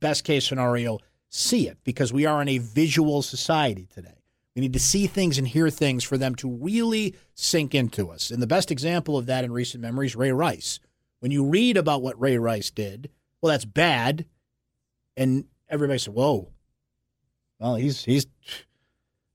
best 0.00 0.24
case 0.24 0.46
scenario, 0.46 0.98
see 1.28 1.68
it 1.68 1.78
because 1.84 2.12
we 2.12 2.24
are 2.24 2.40
in 2.40 2.48
a 2.48 2.58
visual 2.58 3.20
society 3.22 3.86
today. 3.92 4.22
We 4.54 4.62
need 4.62 4.72
to 4.72 4.78
see 4.78 5.06
things 5.06 5.38
and 5.38 5.46
hear 5.46 5.70
things 5.70 6.02
for 6.02 6.16
them 6.18 6.34
to 6.36 6.50
really 6.50 7.14
sink 7.34 7.74
into 7.74 8.10
us. 8.10 8.30
And 8.30 8.42
the 8.42 8.46
best 8.46 8.70
example 8.70 9.16
of 9.16 9.26
that 9.26 9.44
in 9.44 9.52
recent 9.52 9.82
memory 9.82 10.06
is 10.06 10.16
Ray 10.16 10.32
Rice. 10.32 10.80
When 11.20 11.30
you 11.30 11.44
read 11.44 11.76
about 11.76 12.02
what 12.02 12.20
Ray 12.20 12.38
Rice 12.38 12.70
did, 12.70 13.10
well, 13.40 13.52
that's 13.52 13.64
bad. 13.64 14.24
And 15.18 15.46
everybody 15.68 15.98
said, 15.98 16.14
whoa, 16.14 16.48
well, 17.58 17.74
he's, 17.74 18.04
he's, 18.04 18.26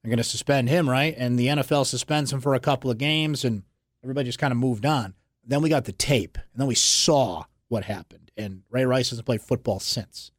I'm 0.04 0.10
going 0.10 0.18
to 0.18 0.24
suspend 0.24 0.70
him, 0.70 0.90
right? 0.90 1.14
And 1.18 1.38
the 1.38 1.48
NFL 1.48 1.86
suspends 1.86 2.32
him 2.32 2.40
for 2.40 2.56
a 2.56 2.60
couple 2.60 2.90
of 2.90 2.98
games 2.98 3.44
and 3.44 3.64
everybody 4.02 4.28
just 4.28 4.40
kind 4.40 4.54
of 4.54 4.58
moved 4.58 4.86
on. 4.86 5.14
Then 5.46 5.62
we 5.62 5.68
got 5.68 5.84
the 5.84 5.92
tape, 5.92 6.38
and 6.38 6.62
then 6.62 6.68
we 6.68 6.76
saw 6.76 7.44
what 7.68 7.84
happened. 7.84 8.32
And 8.38 8.64
Ray 8.70 8.86
Rice 8.86 9.10
hasn't 9.10 9.26
played 9.26 9.42
football 9.42 9.82
since. 9.82 10.32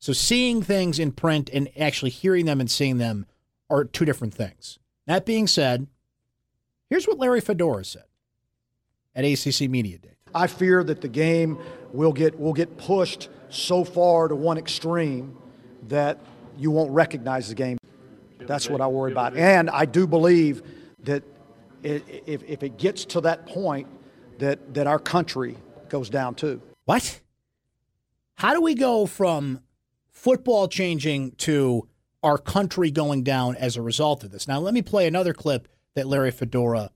So 0.00 0.12
seeing 0.12 0.60
things 0.60 0.98
in 0.98 1.12
print 1.12 1.48
and 1.52 1.68
actually 1.78 2.10
hearing 2.10 2.44
them 2.44 2.60
and 2.60 2.68
seeing 2.68 2.98
them 2.98 3.26
are 3.70 3.84
two 3.84 4.04
different 4.04 4.34
things. 4.34 4.80
That 5.06 5.24
being 5.24 5.46
said, 5.46 5.86
here's 6.90 7.06
what 7.06 7.18
Larry 7.18 7.40
Fedora 7.40 7.84
said 7.84 8.04
at 9.14 9.24
ACC 9.24 9.70
Media 9.70 9.98
Day. 9.98 10.16
I 10.34 10.48
fear 10.48 10.82
that 10.82 11.00
the 11.00 11.08
game 11.08 11.58
will 11.92 12.12
get 12.12 12.38
will 12.38 12.52
get 12.52 12.76
pushed 12.76 13.28
so 13.50 13.84
far 13.84 14.28
to 14.28 14.34
one 14.34 14.58
extreme 14.58 15.36
that 15.88 16.18
you 16.56 16.70
won't 16.70 16.90
recognize 16.90 17.48
the 17.48 17.54
game. 17.54 17.78
That's 18.40 18.68
what 18.68 18.80
I 18.80 18.86
worry 18.86 19.12
about. 19.12 19.36
And 19.36 19.68
I 19.70 19.84
do 19.84 20.06
believe 20.06 20.62
that 21.04 21.22
if, 21.82 22.42
if 22.42 22.62
it 22.62 22.78
gets 22.78 23.04
to 23.06 23.20
that 23.22 23.46
point, 23.46 23.86
that, 24.38 24.74
that 24.74 24.86
our 24.86 24.98
country 24.98 25.56
goes 25.88 26.10
down 26.10 26.34
too. 26.34 26.60
What? 26.84 27.20
How 28.36 28.54
do 28.54 28.60
we 28.60 28.74
go 28.74 29.06
from 29.06 29.60
football 30.10 30.68
changing 30.68 31.32
to 31.32 31.88
our 32.22 32.38
country 32.38 32.90
going 32.90 33.22
down 33.22 33.56
as 33.56 33.76
a 33.76 33.82
result 33.82 34.24
of 34.24 34.30
this? 34.30 34.48
Now, 34.48 34.60
let 34.60 34.74
me 34.74 34.82
play 34.82 35.06
another 35.06 35.32
clip 35.32 35.68
that 35.94 36.06
Larry 36.06 36.30
Fedora 36.30 36.90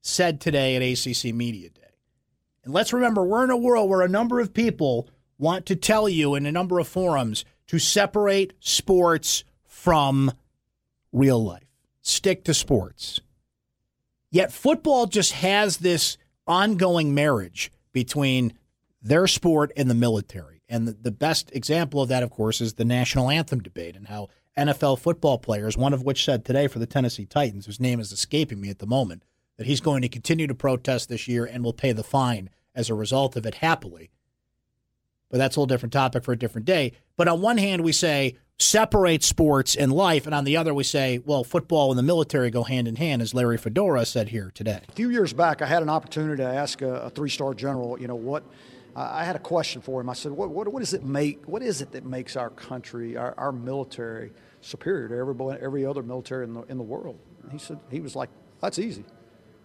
said 0.00 0.40
today 0.40 0.76
at 0.76 0.82
ACC 0.82 1.34
Media 1.34 1.68
Day. 1.68 1.82
And 2.64 2.72
let's 2.72 2.92
remember, 2.92 3.24
we're 3.24 3.44
in 3.44 3.50
a 3.50 3.56
world 3.56 3.88
where 3.88 4.02
a 4.02 4.08
number 4.08 4.40
of 4.40 4.54
people 4.54 5.08
want 5.38 5.66
to 5.66 5.76
tell 5.76 6.08
you 6.08 6.34
in 6.34 6.46
a 6.46 6.52
number 6.52 6.78
of 6.78 6.88
forums 6.88 7.44
to 7.66 7.78
separate 7.78 8.52
sports 8.60 9.44
from 9.64 10.32
real 11.12 11.42
life. 11.42 11.66
Stick 12.00 12.44
to 12.44 12.54
sports. 12.54 13.20
Yet 14.30 14.52
football 14.52 15.06
just 15.06 15.32
has 15.32 15.78
this 15.78 16.16
ongoing 16.46 17.14
marriage 17.14 17.72
between 17.92 18.52
their 19.02 19.26
sport 19.26 19.72
and 19.76 19.88
the 19.88 19.94
military. 19.94 20.62
And 20.68 20.88
the, 20.88 20.92
the, 20.92 21.10
best 21.12 21.54
example 21.54 22.02
of 22.02 22.08
that, 22.08 22.22
of 22.22 22.30
course, 22.30 22.60
is 22.60 22.74
the 22.74 22.84
national 22.84 23.30
anthem 23.30 23.60
debate 23.60 23.96
and 23.96 24.08
how 24.08 24.28
NFL 24.58 24.98
football 24.98 25.38
players, 25.38 25.76
one 25.76 25.92
of 25.92 26.02
which 26.02 26.24
said 26.24 26.44
today 26.44 26.66
for 26.66 26.78
the 26.78 26.86
Tennessee 26.86 27.24
Titans, 27.24 27.66
whose 27.66 27.80
name 27.80 28.00
is 28.00 28.10
escaping 28.10 28.60
me 28.60 28.68
at 28.68 28.80
the 28.80 28.86
moment, 28.86 29.22
that 29.56 29.66
he's 29.66 29.80
going 29.80 30.02
to 30.02 30.08
continue 30.08 30.46
to 30.46 30.54
protest 30.54 31.08
this 31.08 31.28
year 31.28 31.44
and 31.44 31.62
will 31.62 31.72
pay 31.72 31.92
the 31.92 32.02
fine 32.02 32.50
as 32.74 32.90
a 32.90 32.94
result 32.94 33.36
of 33.36 33.46
it 33.46 33.56
happily. 33.56 34.10
But 35.36 35.42
that's 35.42 35.56
a 35.58 35.60
whole 35.60 35.66
different 35.66 35.92
topic 35.92 36.24
for 36.24 36.32
a 36.32 36.38
different 36.38 36.64
day. 36.64 36.92
But 37.18 37.28
on 37.28 37.42
one 37.42 37.58
hand, 37.58 37.84
we 37.84 37.92
say, 37.92 38.38
separate 38.58 39.22
sports 39.22 39.76
and 39.76 39.92
life, 39.92 40.24
and 40.24 40.34
on 40.34 40.44
the 40.44 40.56
other 40.56 40.72
we 40.72 40.82
say, 40.82 41.18
well, 41.26 41.44
football 41.44 41.90
and 41.90 41.98
the 41.98 42.02
military 42.02 42.48
go 42.48 42.62
hand 42.62 42.88
in 42.88 42.96
hand, 42.96 43.20
as 43.20 43.34
Larry 43.34 43.58
Fedora 43.58 44.06
said 44.06 44.30
here 44.30 44.50
today. 44.54 44.80
A 44.88 44.92
few 44.92 45.10
years 45.10 45.34
back, 45.34 45.60
I 45.60 45.66
had 45.66 45.82
an 45.82 45.90
opportunity 45.90 46.42
to 46.42 46.48
ask 46.48 46.80
a, 46.80 47.00
a 47.00 47.10
three-star 47.10 47.52
general, 47.52 48.00
you 48.00 48.08
know, 48.08 48.14
what 48.14 48.44
I 48.94 49.26
had 49.26 49.36
a 49.36 49.38
question 49.38 49.82
for 49.82 50.00
him. 50.00 50.08
I 50.08 50.14
said, 50.14 50.32
what, 50.32 50.48
what, 50.48 50.68
what, 50.68 50.80
does 50.80 50.94
it 50.94 51.04
make? 51.04 51.44
What 51.44 51.62
is 51.62 51.82
it 51.82 51.92
that 51.92 52.06
makes 52.06 52.34
our 52.34 52.48
country, 52.48 53.18
our, 53.18 53.34
our 53.36 53.52
military, 53.52 54.32
superior 54.62 55.08
to 55.08 55.16
every, 55.16 55.60
every 55.60 55.84
other 55.84 56.02
military 56.02 56.44
in 56.44 56.54
the, 56.54 56.62
in 56.62 56.78
the 56.78 56.82
world? 56.82 57.18
And 57.42 57.52
he 57.52 57.58
said, 57.58 57.78
he 57.90 58.00
was 58.00 58.16
like, 58.16 58.30
that's 58.62 58.78
easy. 58.78 59.04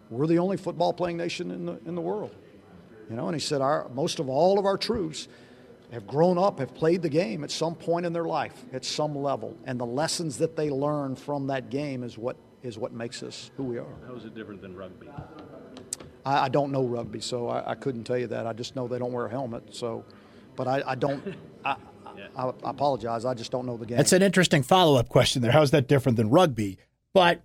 We're 0.10 0.28
the 0.28 0.40
only 0.40 0.58
football 0.58 0.92
playing 0.92 1.16
nation 1.16 1.50
in 1.50 1.66
the, 1.66 1.80
in 1.86 1.96
the 1.96 2.02
world. 2.02 2.36
You 3.10 3.16
know, 3.16 3.28
and 3.28 3.36
he 3.36 3.42
said, 3.42 3.62
our, 3.62 3.90
most 3.94 4.20
of 4.20 4.30
all 4.30 4.58
of 4.58 4.66
our 4.66 4.78
troops 4.78 5.28
have 5.92 6.08
grown 6.08 6.38
up, 6.38 6.60
have 6.60 6.74
played 6.74 7.02
the 7.02 7.10
game 7.10 7.44
at 7.44 7.52
some 7.52 7.76
point 7.76 8.06
in 8.06 8.14
their 8.14 8.26
life, 8.26 8.66
at 8.74 8.86
some 8.86 9.16
level, 9.16 9.58
and 9.66 9.80
the 9.80 9.86
lessons 9.86 10.38
that 10.38 10.56
they 10.56 10.70
learn 10.70 11.16
from 11.16 11.48
that 11.48 11.70
game 11.70 12.04
is 12.04 12.18
what 12.18 12.38
is 12.64 12.78
what 12.78 12.94
makes 12.94 13.24
us 13.24 13.52
who 13.58 13.64
we 13.64 13.78
are. 13.78 13.96
How 14.08 14.14
is 14.16 14.26
it 14.26 14.36
different 14.36 14.62
than 14.62 14.76
rugby? 14.76 15.10
I, 16.26 16.46
I 16.46 16.50
don't 16.50 16.72
know 16.72 16.84
rugby, 16.84 17.20
so 17.20 17.50
I, 17.50 17.72
I, 17.72 17.76
couldn't 17.76 18.04
tell 18.04 18.18
you 18.18 18.28
that. 18.28 18.46
I 18.46 18.54
just 18.54 18.76
know 18.76 18.88
they 18.88 19.00
don't 19.00 19.12
wear 19.12 19.26
a 19.26 19.30
helmet. 19.30 19.74
So, 19.74 20.06
but 20.56 20.68
I, 20.68 20.84
I 20.86 20.96
don't. 20.96 21.36
I, 21.66 21.76
I, 22.36 22.46
I 22.46 22.54
apologize. 22.64 23.26
I 23.26 23.34
just 23.34 23.52
don't 23.52 23.66
know 23.66 23.78
the 23.78 23.86
game. 23.86 23.98
That's 23.98 24.14
an 24.14 24.22
interesting 24.22 24.64
follow-up 24.64 25.10
question 25.10 25.42
there. 25.42 25.52
How 25.52 25.62
is 25.62 25.72
that 25.72 25.88
different 25.88 26.18
than 26.18 26.30
rugby? 26.30 26.78
But 27.14 27.42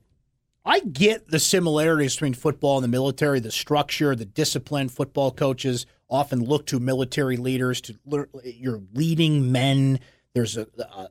I 0.64 0.80
get 0.80 1.28
the 1.28 1.38
similarities 1.38 2.14
between 2.14 2.34
football 2.34 2.76
and 2.76 2.84
the 2.84 2.88
military, 2.88 3.40
the 3.40 3.50
structure, 3.50 4.14
the 4.14 4.24
discipline. 4.24 4.88
Football 4.88 5.30
coaches 5.30 5.86
often 6.08 6.44
look 6.44 6.66
to 6.66 6.78
military 6.78 7.36
leaders 7.36 7.80
to 7.82 7.96
your 8.44 8.80
leading 8.94 9.50
men. 9.52 10.00
There's 10.34 10.56
a, 10.56 10.66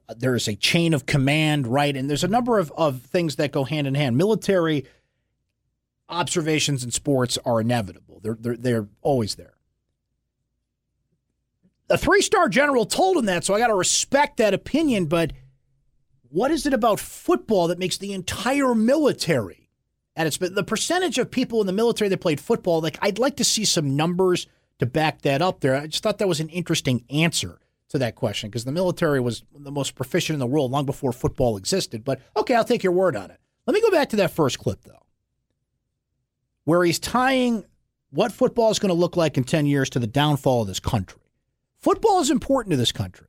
a 0.08 0.15
there 0.15 0.36
is 0.36 0.47
a 0.47 0.55
chain 0.55 0.93
of 0.93 1.05
command, 1.05 1.67
right? 1.67 1.95
And 1.95 2.10
there's 2.10 2.23
a 2.23 2.29
number 2.29 2.60
of, 2.60 2.71
of 2.77 3.01
things 3.01 3.36
that 3.38 3.51
go 3.51 3.63
hand 3.63 3.88
in 3.88 3.95
hand. 3.95 4.17
Military 4.17 4.86
observations 6.08 6.84
in 6.84 6.91
sports 6.91 7.38
are 7.45 7.62
inevitable. 7.62 8.19
They're 8.21 8.38
they're, 8.39 8.58
they're 8.58 8.88
always 9.01 9.36
there. 9.36 9.53
A 11.89 11.97
three 11.97 12.21
star 12.21 12.49
general 12.49 12.86
told 12.86 13.17
him 13.17 13.25
that, 13.25 13.43
so 13.43 13.53
I 13.53 13.60
got 13.60 13.67
to 13.67 13.75
respect 13.75 14.38
that 14.38 14.53
opinion. 14.53 15.05
But 15.05 15.34
what 16.29 16.51
is 16.51 16.65
it 16.65 16.73
about 16.73 16.99
football 16.99 17.67
that 17.67 17.79
makes 17.79 17.97
the 17.97 18.13
entire 18.13 18.73
military 18.73 19.69
at 20.15 20.27
its 20.27 20.38
the 20.38 20.63
percentage 20.63 21.17
of 21.17 21.29
people 21.29 21.62
in 21.62 21.67
the 21.67 21.73
military 21.73 22.10
that 22.10 22.21
played 22.21 22.39
football? 22.39 22.81
Like 22.81 22.97
I'd 23.01 23.19
like 23.19 23.38
to 23.38 23.43
see 23.43 23.65
some 23.65 23.95
numbers 23.95 24.47
to 24.79 24.85
back 24.85 25.21
that 25.21 25.41
up. 25.41 25.61
There, 25.61 25.75
I 25.75 25.88
just 25.88 26.03
thought 26.03 26.17
that 26.17 26.27
was 26.27 26.39
an 26.39 26.49
interesting 26.49 27.03
answer 27.09 27.59
to 27.89 27.97
that 27.99 28.15
question 28.15 28.49
because 28.49 28.65
the 28.65 28.71
military 28.71 29.19
was 29.19 29.43
the 29.57 29.71
most 29.71 29.95
proficient 29.95 30.35
in 30.35 30.39
the 30.39 30.47
world 30.47 30.71
long 30.71 30.85
before 30.85 31.11
football 31.11 31.57
existed. 31.57 32.03
But 32.03 32.21
okay, 32.35 32.55
I'll 32.55 32.65
take 32.65 32.83
your 32.83 32.93
word 32.93 33.15
on 33.15 33.31
it. 33.31 33.39
Let 33.67 33.73
me 33.73 33.81
go 33.81 33.91
back 33.91 34.09
to 34.09 34.15
that 34.17 34.31
first 34.31 34.59
clip 34.59 34.83
though 34.83 35.05
where 36.65 36.83
he's 36.83 36.99
tying 36.99 37.63
what 38.09 38.31
football 38.31 38.71
is 38.71 38.79
going 38.79 38.89
to 38.89 38.99
look 38.99 39.15
like 39.15 39.38
in 39.38 39.43
10 39.43 39.65
years 39.65 39.89
to 39.91 39.99
the 39.99 40.07
downfall 40.07 40.63
of 40.63 40.67
this 40.67 40.79
country. 40.79 41.21
Football 41.77 42.19
is 42.19 42.29
important 42.29 42.71
to 42.71 42.77
this 42.77 42.91
country. 42.91 43.27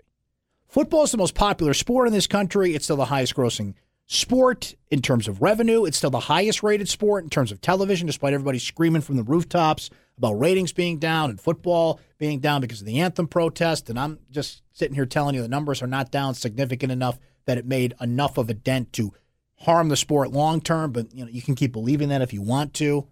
Football 0.69 1.05
is 1.05 1.13
the 1.13 1.19
most 1.19 1.35
popular 1.35 1.75
sport 1.75 2.09
in 2.09 2.13
this 2.13 2.27
country. 2.27 2.75
It's 2.75 2.85
still 2.85 2.97
the 2.97 3.05
highest 3.05 3.37
grossing 3.37 3.75
sport 4.07 4.75
in 4.91 5.03
terms 5.03 5.29
of 5.29 5.43
revenue. 5.43 5.85
It's 5.85 5.99
still 5.99 6.11
the 6.11 6.21
highest 6.21 6.63
rated 6.63 6.89
sport 6.89 7.25
in 7.25 7.31
terms 7.31 7.53
of 7.53 7.61
television, 7.61 8.07
despite 8.07 8.33
everybody 8.33 8.59
screaming 8.59 9.03
from 9.03 9.17
the 9.17 9.23
rooftops 9.23 9.91
about 10.19 10.35
ratings 10.35 10.73
being 10.73 10.99
down 10.99 11.31
and 11.31 11.41
football 11.41 12.01
being 12.19 12.41
down 12.41 12.61
because 12.61 12.81
of 12.81 12.87
the 12.87 13.01
anthem 13.01 13.29
protest. 13.29 13.91
And 13.91 13.99
I'm 13.99 14.19
just 14.31 14.63
sitting 14.73 14.95
here 14.95 15.07
telling 15.07 15.35
you 15.35 15.43
the 15.43 15.49
numbers 15.49 15.83
are 15.83 15.87
not 15.87 16.11
down 16.11 16.35
significant 16.35 16.93
enough 16.93 17.19
that 17.45 17.59
it 17.59 17.67
made 17.67 17.95
enough 18.01 18.39
of 18.39 18.49
a 18.49 18.55
dent 18.55 18.93
to 18.95 19.13
harm 19.61 19.89
the 19.89 19.97
sport 19.97 20.33
long 20.33 20.61
term. 20.61 20.93
But 20.93 21.15
you 21.15 21.25
know, 21.25 21.31
you 21.31 21.43
can 21.43 21.55
keep 21.55 21.73
believing 21.73 22.09
that 22.09 22.23
if 22.23 22.33
you 22.33 22.43
want 22.43 22.75
to 22.75 23.07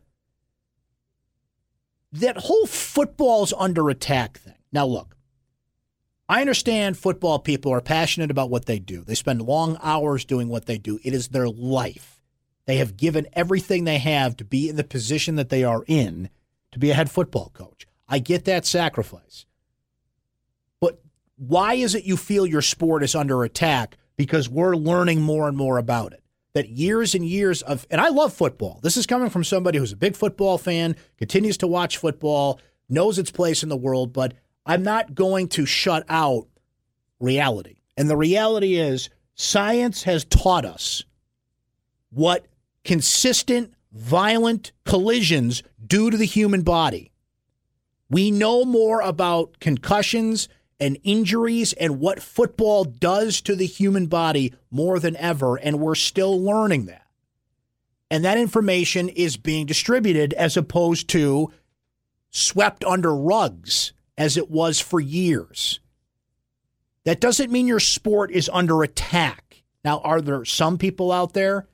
that 2.15 2.39
whole 2.39 2.67
football's 2.67 3.53
under 3.59 3.91
attack 3.91 4.39
thing. 4.39 4.55
Now, 4.73 4.87
look, 4.87 5.17
I 6.29 6.41
understand 6.41 6.97
football 6.97 7.41
people 7.41 7.73
are 7.73 7.81
passionate 7.81 8.31
about 8.31 8.51
what 8.51 8.67
they 8.67 8.79
do. 8.79 9.03
They 9.03 9.17
spend 9.17 9.43
long 9.43 9.79
hours 9.83 10.25
doing 10.25 10.49
what 10.49 10.67
they 10.67 10.79
do, 10.79 10.99
it 11.03 11.13
is 11.13 11.29
their 11.29 11.49
life. 11.49 12.21
They 12.67 12.77
have 12.77 12.97
given 12.97 13.27
everything 13.35 13.85
they 13.85 13.99
have 13.99 14.39
to 14.39 14.45
be 14.45 14.71
in 14.71 14.77
the 14.77 14.85
position 14.85 15.37
that 15.37 15.51
they 15.51 15.65
are 15.65 15.85
in 15.87 16.31
to 16.75 16.79
be 16.79 16.91
a 16.91 16.95
head 16.95 17.11
football 17.11 17.51
coach. 17.55 17.87
I 18.09 18.19
get 18.19 18.45
that 18.45 18.67
sacrifice. 18.67 19.47
But 20.81 21.01
why 21.37 21.75
is 21.75 21.95
it 21.95 22.05
you 22.05 22.17
feel 22.17 22.47
your 22.47 22.63
sport 22.63 23.03
is 23.03 23.15
under 23.15 23.43
attack? 23.45 23.97
Because 24.17 24.49
we're 24.49 24.77
learning 24.77 25.23
more 25.23 25.49
and 25.49 25.57
more 25.57 25.79
about 25.79 26.13
it 26.13 26.25
that 26.55 26.69
years 26.69 27.15
and 27.15 27.27
years 27.27 27.63
of, 27.63 27.87
and 27.91 28.01
I 28.01 28.09
love 28.09 28.33
football. 28.33 28.79
This 28.83 28.97
is 28.97 29.07
coming 29.07 29.29
from 29.29 29.45
somebody 29.45 29.79
who's 29.79 29.93
a 29.93 29.97
big 29.97 30.15
football 30.17 30.57
fan, 30.57 30.97
continues 31.19 31.57
to 31.59 31.67
watch 31.67 31.99
football, 31.99 32.61
knows 32.89 33.19
its 33.19 33.31
place 33.31 33.63
in 33.63 33.69
the 33.69 33.77
world, 33.77 34.13
but 34.13 34.35
I'm 34.65 34.83
not 34.83 35.15
going 35.15 35.49
to 35.49 35.67
shut 35.67 36.05
out 36.09 36.47
reality. 37.21 37.79
And 37.97 38.09
the 38.09 38.17
reality 38.17 38.77
is, 38.77 39.11
science 39.35 40.05
has 40.05 40.25
taught 40.25 40.65
us 40.65 41.05
what 42.11 42.47
consistent, 42.85 43.75
violent 43.95 44.73
collisions 44.85 45.63
do 45.85 46.11
to 46.11 46.17
the 46.17 46.27
human 46.27 46.63
body. 46.63 47.13
We 48.11 48.31
know 48.31 48.65
more 48.65 49.01
about 49.01 49.61
concussions 49.61 50.49
and 50.81 50.99
injuries 51.05 51.73
and 51.75 52.01
what 52.01 52.21
football 52.21 52.85
does 52.85 53.41
to 53.43 53.55
the 53.55 53.67
human 53.67 54.07
body 54.07 54.53
more 54.71 54.99
than 54.99 55.17
ever, 55.17 55.57
and 55.57 55.79
we're 55.81 55.95
still 55.95 56.43
learning 56.43 56.87
that. 56.87 57.07
And 58.11 58.25
that 58.25 58.37
information 58.37 59.09
is 59.09 59.37
being 59.37 59.65
distributed 59.65 60.35
as 60.35 60.57
opposed 60.57 61.09
to 61.11 61.53
swept 62.31 62.85
under 62.85 63.15
rugs 63.15 63.93
as 64.19 64.37
it 64.37 64.51
was 64.51 64.81
for 64.81 65.01
years. 65.01 65.81
That 67.05 67.21
doesn't 67.21 67.51
mean 67.51 67.67
your 67.67 67.81
sport 67.81 68.31
is 68.31 68.51
under 68.53 68.83
attack. 68.83 69.63
Now, 69.85 70.01
are 70.01 70.21
there 70.21 70.45
some 70.45 70.79
people 70.79 71.13
out 71.13 71.33
there 71.33 71.67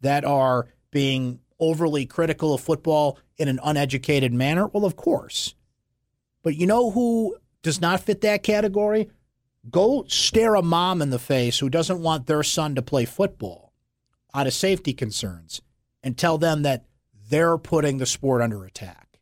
that 0.00 0.24
are 0.24 0.68
being 0.90 1.40
overly 1.60 2.06
critical 2.06 2.54
of 2.54 2.60
football 2.60 3.18
in 3.36 3.48
an 3.48 3.60
uneducated 3.62 4.32
manner? 4.32 4.66
Well, 4.66 4.84
of 4.84 4.96
course. 4.96 5.54
But 6.42 6.56
you 6.56 6.66
know 6.66 6.90
who 6.90 7.36
does 7.62 7.80
not 7.80 8.00
fit 8.00 8.20
that 8.22 8.42
category, 8.42 9.10
go 9.70 10.04
stare 10.08 10.54
a 10.54 10.62
mom 10.62 11.02
in 11.02 11.10
the 11.10 11.18
face 11.18 11.58
who 11.58 11.68
doesn't 11.68 12.02
want 12.02 12.26
their 12.26 12.42
son 12.42 12.74
to 12.74 12.82
play 12.82 13.04
football 13.04 13.72
out 14.34 14.46
of 14.46 14.54
safety 14.54 14.92
concerns 14.92 15.60
and 16.02 16.16
tell 16.16 16.38
them 16.38 16.62
that 16.62 16.84
they're 17.28 17.58
putting 17.58 17.98
the 17.98 18.06
sport 18.06 18.40
under 18.40 18.64
attack. 18.64 19.18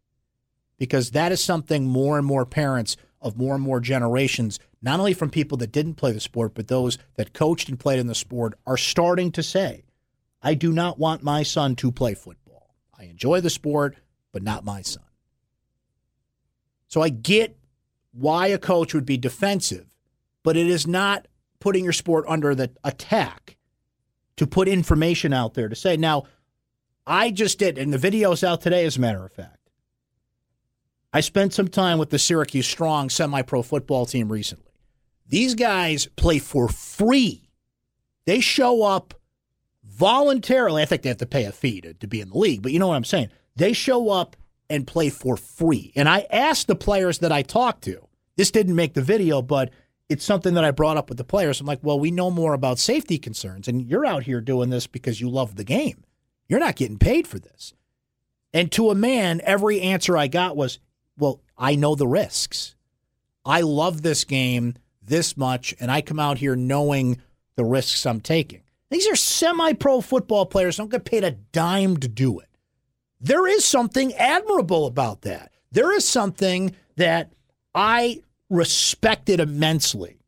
Because 0.79 1.13
that 1.13 1.33
is 1.33 1.43
something 1.43 1.87
more 1.87 2.19
and 2.19 2.27
more 2.27 2.45
parents 2.45 2.97
of 3.21 3.39
more 3.39 3.55
and 3.55 3.65
more 3.65 3.81
generations, 3.81 4.61
not 4.83 5.01
only 5.01 5.15
from 5.15 5.31
people 5.31 5.57
that 5.59 5.73
didn't 5.73 5.95
play 5.95 6.13
the 6.13 6.21
sport, 6.21 6.53
but 6.55 6.69
those 6.69 6.99
that 7.17 7.33
coached 7.33 7.69
and 7.69 7.81
played 7.81 7.99
in 7.99 8.07
the 8.07 8.15
sport, 8.15 8.55
are 8.67 8.77
starting 8.77 9.33
to 9.33 9.43
say, 9.43 9.85
I 10.47 10.55
do 10.55 10.71
not 10.71 10.97
want 10.97 11.25
my 11.25 11.43
son 11.43 11.75
to 11.75 11.91
play 11.91 12.15
football. 12.15 12.77
I 12.97 13.07
enjoy 13.07 13.41
the 13.41 13.51
sport, 13.51 13.97
but 14.31 14.45
not 14.45 14.65
my 14.65 14.81
son. 14.81 15.03
So 16.87 17.03
I 17.03 17.09
get 17.09 17.59
why 18.13 18.47
a 18.47 18.57
coach 18.57 18.95
would 18.95 19.05
be 19.05 19.17
defensive, 19.17 19.89
but 20.45 20.57
it 20.57 20.69
is 20.69 20.87
not 20.87 21.27
putting 21.59 21.83
your 21.83 21.93
sport 21.93 22.27
under 22.29 22.55
the 22.55 22.71
attack 22.85 23.57
to 24.37 24.47
put 24.47 24.69
information 24.69 25.33
out 25.33 25.55
there 25.55 25.69
to 25.69 25.75
say. 25.75 25.97
Now, 25.97 26.27
I 27.05 27.33
just 27.33 27.59
did, 27.59 27.77
and 27.77 27.93
the 27.93 27.99
video's 27.99 28.45
out 28.45 28.61
today, 28.61 28.85
as 28.85 28.97
a 28.97 29.01
matter 29.01 29.27
of 29.27 29.33
fact. 29.33 29.69
I 31.13 31.23
spent 31.23 31.55
some 31.55 31.67
time 31.67 31.99
with 31.99 32.11
the 32.11 32.21
Syracuse 32.21 32.69
Strong 32.69 33.11
semi 33.11 33.43
pro 33.43 33.63
football 33.63 34.07
team 34.07 34.31
recently. 34.31 34.71
These 35.27 35.57
guys 35.57 36.07
play 36.15 36.39
for 36.39 36.69
free. 36.69 37.51
They 38.27 38.39
show 38.39 38.85
up 38.85 39.13
voluntarily. 39.97 40.83
I 40.83 40.85
think 40.85 41.03
they 41.03 41.09
have 41.09 41.19
to 41.19 41.27
pay 41.27 41.45
a 41.45 41.53
fee 41.53 41.81
to, 41.81 41.95
to 41.95 42.07
be 42.07 42.21
in 42.21 42.29
the 42.29 42.39
league, 42.39 42.63
but 42.63 42.73
you 42.73 42.79
know 42.79 42.89
what 42.89 42.97
I'm 42.97 43.05
saying? 43.05 43.31
They 43.57 43.73
show 43.73 44.11
up 44.11 44.37
and 44.69 44.87
play 44.87 45.09
for 45.09 45.37
free. 45.37 45.93
And 45.97 46.09
I 46.09 46.27
asked 46.31 46.67
the 46.67 46.75
players 46.75 47.19
that 47.19 47.33
I 47.33 47.43
talked 47.43 47.85
to, 47.85 48.07
this 48.37 48.51
didn't 48.51 48.75
make 48.75 48.95
the 48.95 49.03
video, 49.03 49.41
but 49.41 49.71
it's 50.09 50.25
something 50.25 50.55
that 50.55 50.65
I 50.65 50.71
brought 50.71 50.97
up 50.97 51.09
with 51.09 51.19
the 51.19 51.25
players. 51.25 51.61
I'm 51.61 51.67
like, 51.67 51.81
well, 51.83 51.99
we 51.99 52.11
know 52.11 52.31
more 52.31 52.53
about 52.53 52.79
safety 52.79 53.19
concerns, 53.19 53.69
and 53.69 53.83
you're 53.83 54.05
out 54.05 54.25
here 54.25 54.41
doing 54.41 54.71
this 54.71 54.87
because 54.87 55.21
you 55.21 55.31
love 55.31 55.57
the 55.57 55.65
game. 55.65 56.05
You're 56.49 56.61
not 56.61 56.77
getting 56.77 56.99
paid 56.99 57.27
for 57.27 57.39
this. 57.39 57.73
And 58.53 58.71
to 58.73 58.91
a 58.91 58.95
man, 58.95 59.41
every 59.45 59.81
answer 59.81 60.17
I 60.17 60.29
got 60.29 60.57
was, 60.57 60.79
well, 61.17 61.41
I 61.57 61.75
know 61.75 61.95
the 61.95 62.07
risks. 62.07 62.75
I 63.45 63.63
love 63.63 64.03
this 64.03 64.25
game 64.25 64.75
this 65.03 65.37
much, 65.37 65.75
and 65.81 65.91
I 65.91 66.03
come 66.03 66.19
out 66.19 66.39
here 66.39 66.57
knowing 66.57 67.21
the 67.55 67.65
risks 67.65 68.05
I'm 68.05 68.21
taking. 68.21 68.63
These 68.91 69.09
are 69.09 69.17
semi 69.17 69.73
pro 69.73 70.01
football 70.01 70.47
players, 70.47 70.77
don't 70.77 70.91
get 70.91 71.05
paid 71.05 71.25
a 71.25 71.33
dime 71.33 71.97
to 71.99 72.09
do 72.09 72.39
it. 72.39 72.49
There 73.21 73.47
is 73.47 73.65
something 73.65 74.15
admirable 74.15 74.87
about 74.87 75.23
that. 75.23 75.53
There 75.73 75.93
is 75.93 76.07
something 76.07 76.75
that 76.97 77.33
I 77.75 78.23
respected 78.49 79.41
immensely 79.41 80.19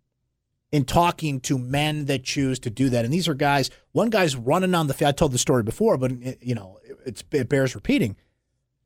in 0.71 0.85
talking 0.85 1.41
to 1.41 1.59
men 1.59 2.07
that 2.07 2.25
choose 2.25 2.59
to 2.61 2.71
do 2.71 2.91
that. 2.91 3.05
And 3.05 3.15
these 3.15 3.29
are 3.29 3.35
guys, 3.35 3.71
one 3.93 4.11
guy's 4.11 4.37
running 4.37 4.75
on 4.75 4.87
the 4.87 4.95
field. 4.95 5.09
I 5.09 5.13
told 5.13 5.33
the 5.33 5.39
story 5.39 5.63
before, 5.63 5.97
but 5.97 6.13
it, 6.13 6.39
you 6.43 6.55
know, 6.55 6.79
it, 7.07 7.23
it 7.33 7.49
bears 7.49 7.75
repeating. 7.75 8.17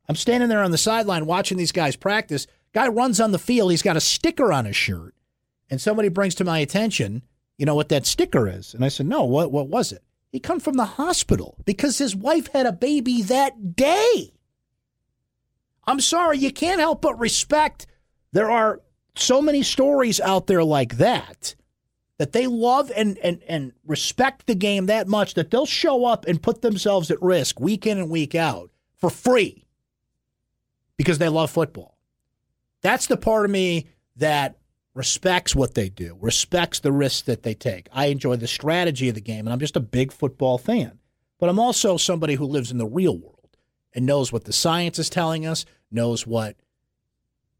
I'm 0.07 0.15
standing 0.15 0.49
there 0.49 0.63
on 0.63 0.71
the 0.71 0.77
sideline 0.77 1.25
watching 1.25 1.57
these 1.57 1.71
guys 1.71 1.95
practice. 1.95 2.47
Guy 2.73 2.87
runs 2.87 3.19
on 3.19 3.31
the 3.31 3.39
field. 3.39 3.71
He's 3.71 3.81
got 3.81 3.97
a 3.97 4.01
sticker 4.01 4.51
on 4.53 4.65
his 4.65 4.75
shirt. 4.75 5.15
And 5.69 5.81
somebody 5.81 6.09
brings 6.09 6.35
to 6.35 6.43
my 6.43 6.59
attention, 6.59 7.23
you 7.57 7.65
know, 7.65 7.75
what 7.75 7.89
that 7.89 8.05
sticker 8.05 8.47
is. 8.47 8.73
And 8.73 8.83
I 8.83 8.89
said, 8.89 9.05
no, 9.05 9.23
what, 9.23 9.51
what 9.51 9.67
was 9.67 9.91
it? 9.91 10.03
He 10.31 10.39
come 10.39 10.59
from 10.59 10.75
the 10.75 10.85
hospital 10.85 11.57
because 11.65 11.97
his 11.97 12.15
wife 12.15 12.47
had 12.47 12.65
a 12.65 12.71
baby 12.71 13.21
that 13.21 13.75
day. 13.75 14.33
I'm 15.85 15.99
sorry, 15.99 16.39
you 16.39 16.51
can't 16.51 16.79
help 16.79 17.01
but 17.01 17.19
respect. 17.19 17.85
There 18.31 18.49
are 18.49 18.81
so 19.15 19.41
many 19.41 19.61
stories 19.61 20.19
out 20.19 20.47
there 20.47 20.63
like 20.63 20.97
that 20.97 21.55
that 22.17 22.31
they 22.31 22.47
love 22.47 22.91
and, 22.95 23.17
and, 23.19 23.41
and 23.47 23.73
respect 23.85 24.47
the 24.47 24.55
game 24.55 24.85
that 24.85 25.07
much 25.07 25.33
that 25.33 25.51
they'll 25.51 25.65
show 25.65 26.05
up 26.05 26.25
and 26.25 26.41
put 26.41 26.61
themselves 26.61 27.11
at 27.11 27.21
risk 27.21 27.59
week 27.59 27.85
in 27.85 27.97
and 27.97 28.09
week 28.09 28.33
out 28.33 28.69
for 28.95 29.09
free 29.09 29.67
because 30.97 31.17
they 31.17 31.29
love 31.29 31.51
football. 31.51 31.97
That's 32.81 33.07
the 33.07 33.17
part 33.17 33.45
of 33.45 33.51
me 33.51 33.87
that 34.15 34.57
respects 34.93 35.55
what 35.55 35.73
they 35.73 35.89
do, 35.89 36.17
respects 36.21 36.79
the 36.79 36.91
risks 36.91 37.21
that 37.23 37.43
they 37.43 37.53
take. 37.53 37.87
I 37.91 38.07
enjoy 38.07 38.35
the 38.35 38.47
strategy 38.47 39.09
of 39.09 39.15
the 39.15 39.21
game, 39.21 39.47
and 39.47 39.53
I'm 39.53 39.59
just 39.59 39.75
a 39.75 39.81
big 39.81 40.11
football 40.11 40.57
fan. 40.57 40.99
But 41.39 41.49
I'm 41.49 41.59
also 41.59 41.97
somebody 41.97 42.35
who 42.35 42.45
lives 42.45 42.71
in 42.71 42.77
the 42.77 42.85
real 42.85 43.17
world 43.17 43.57
and 43.93 44.05
knows 44.05 44.31
what 44.31 44.45
the 44.45 44.53
science 44.53 44.99
is 44.99 45.09
telling 45.09 45.45
us, 45.45 45.65
knows 45.91 46.27
what 46.27 46.55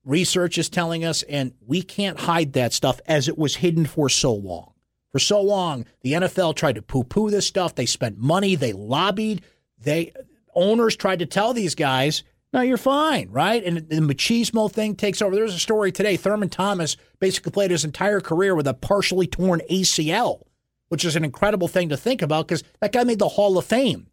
research 0.06 0.58
is 0.58 0.70
telling 0.70 1.04
us, 1.04 1.24
and 1.24 1.54
we 1.66 1.82
can't 1.82 2.20
hide 2.20 2.54
that 2.54 2.74
stuff 2.74 3.00
as 3.08 3.28
it 3.28 3.38
was 3.38 3.58
hidden 3.58 3.86
for 3.86 4.10
so 4.10 4.34
long. 4.34 4.74
For 5.12 5.20
so 5.20 5.42
long, 5.42 5.86
the 6.02 6.14
NFL 6.14 6.56
tried 6.56 6.76
to 6.76 6.82
poo-poo 6.82 7.30
this 7.30 7.48
stuff. 7.48 7.76
They 7.76 7.86
spent 7.86 8.18
money. 8.18 8.56
They 8.56 8.74
lobbied. 8.74 9.44
They 9.80 10.12
owners 10.56 10.96
tried 10.96 11.20
to 11.20 11.26
tell 11.26 11.54
these 11.54 11.76
guys, 11.76 12.24
"No, 12.54 12.62
you're 12.62 12.78
fine, 12.78 13.30
right?" 13.32 13.64
And 13.64 13.78
the 13.90 13.96
machismo 13.98 14.72
thing 14.72 14.96
takes 14.96 15.22
over. 15.22 15.36
There's 15.36 15.56
a 15.56 15.60
story 15.60 15.92
today. 15.92 16.16
Thurman 16.16 16.50
Thomas 16.50 16.96
basically 17.20 17.52
played 17.52 17.72
his 17.72 17.84
entire 17.84 18.22
career 18.22 18.56
with 18.56 18.68
a 18.68 18.74
partially 18.74 19.28
torn 19.28 19.62
ACL, 19.70 20.44
which 20.90 21.04
is 21.04 21.16
an 21.16 21.26
incredible 21.26 21.68
thing 21.68 21.90
to 21.90 21.98
think 21.98 22.22
about 22.22 22.48
because 22.48 22.64
that 22.80 22.92
guy 22.92 23.04
made 23.04 23.20
the 23.20 23.30
Hall 23.30 23.58
of 23.58 23.66
Fame 23.66 24.08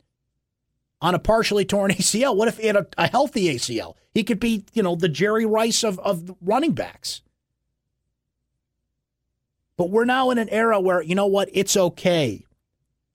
on 1.00 1.14
a 1.14 1.18
partially 1.18 1.64
torn 1.64 1.90
ACL. 1.92 2.36
What 2.36 2.48
if 2.48 2.58
he 2.58 2.66
had 2.66 2.76
a, 2.76 2.86
a 2.98 3.08
healthy 3.08 3.54
ACL? 3.54 3.94
He 4.12 4.24
could 4.24 4.40
be, 4.40 4.64
you 4.72 4.82
know, 4.82 4.96
the 4.96 5.08
Jerry 5.08 5.46
Rice 5.46 5.84
of, 5.84 5.98
of 6.00 6.34
running 6.40 6.72
backs. 6.72 7.22
But 9.76 9.90
we're 9.90 10.04
now 10.04 10.30
in 10.30 10.36
an 10.36 10.50
era 10.50 10.78
where, 10.78 11.00
you 11.00 11.14
know 11.14 11.26
what, 11.26 11.48
it's 11.52 11.74
okay 11.74 12.44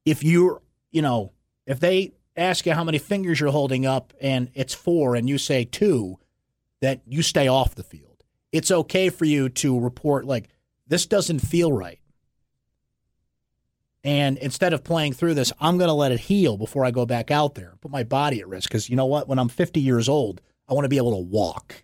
if 0.03 0.23
you're, 0.23 0.61
you 0.91 1.03
know, 1.03 1.31
if 1.67 1.79
they 1.79 2.14
ask 2.38 2.65
you 2.65 2.74
how 2.74 2.84
many 2.84 2.98
fingers 2.98 3.39
you're 3.39 3.52
holding 3.52 3.86
up 3.86 4.13
and 4.21 4.50
it's 4.54 4.74
four 4.74 5.15
and 5.15 5.30
you 5.30 5.38
say 5.38 5.65
two, 5.65 6.17
that 6.82 7.02
you 7.08 7.21
stay 7.21 7.48
off 7.48 7.76
the 7.76 7.84
field. 7.84 8.24
It's 8.52 8.71
okay 8.71 9.10
for 9.10 9.26
you 9.26 9.50
to 9.50 9.80
report, 9.80 10.26
like, 10.26 10.50
this 10.88 11.06
doesn't 11.06 11.39
feel 11.39 11.71
right. 11.71 12.00
And 14.04 14.38
instead 14.38 14.71
of 14.71 14.84
playing 14.84 15.13
through 15.13 15.34
this, 15.34 15.52
I'm 15.60 15.78
going 15.78 15.88
to 15.88 15.93
let 15.93 16.12
it 16.12 16.19
heal 16.19 16.58
before 16.58 16.86
I 16.86 16.91
go 16.91 17.08
back 17.08 17.32
out 17.32 17.56
there, 17.56 17.74
put 17.82 17.89
my 17.89 18.04
body 18.04 18.39
at 18.39 18.48
risk. 18.48 18.69
Because 18.69 18.88
you 18.88 18.95
know 18.95 19.08
what? 19.08 19.28
When 19.28 19.39
I'm 19.39 19.50
50 19.50 19.82
years 19.82 20.08
old, 20.08 20.41
I 20.69 20.74
want 20.74 20.86
to 20.86 20.89
be 20.89 20.98
able 20.98 21.12
to 21.12 21.28
walk. 21.28 21.84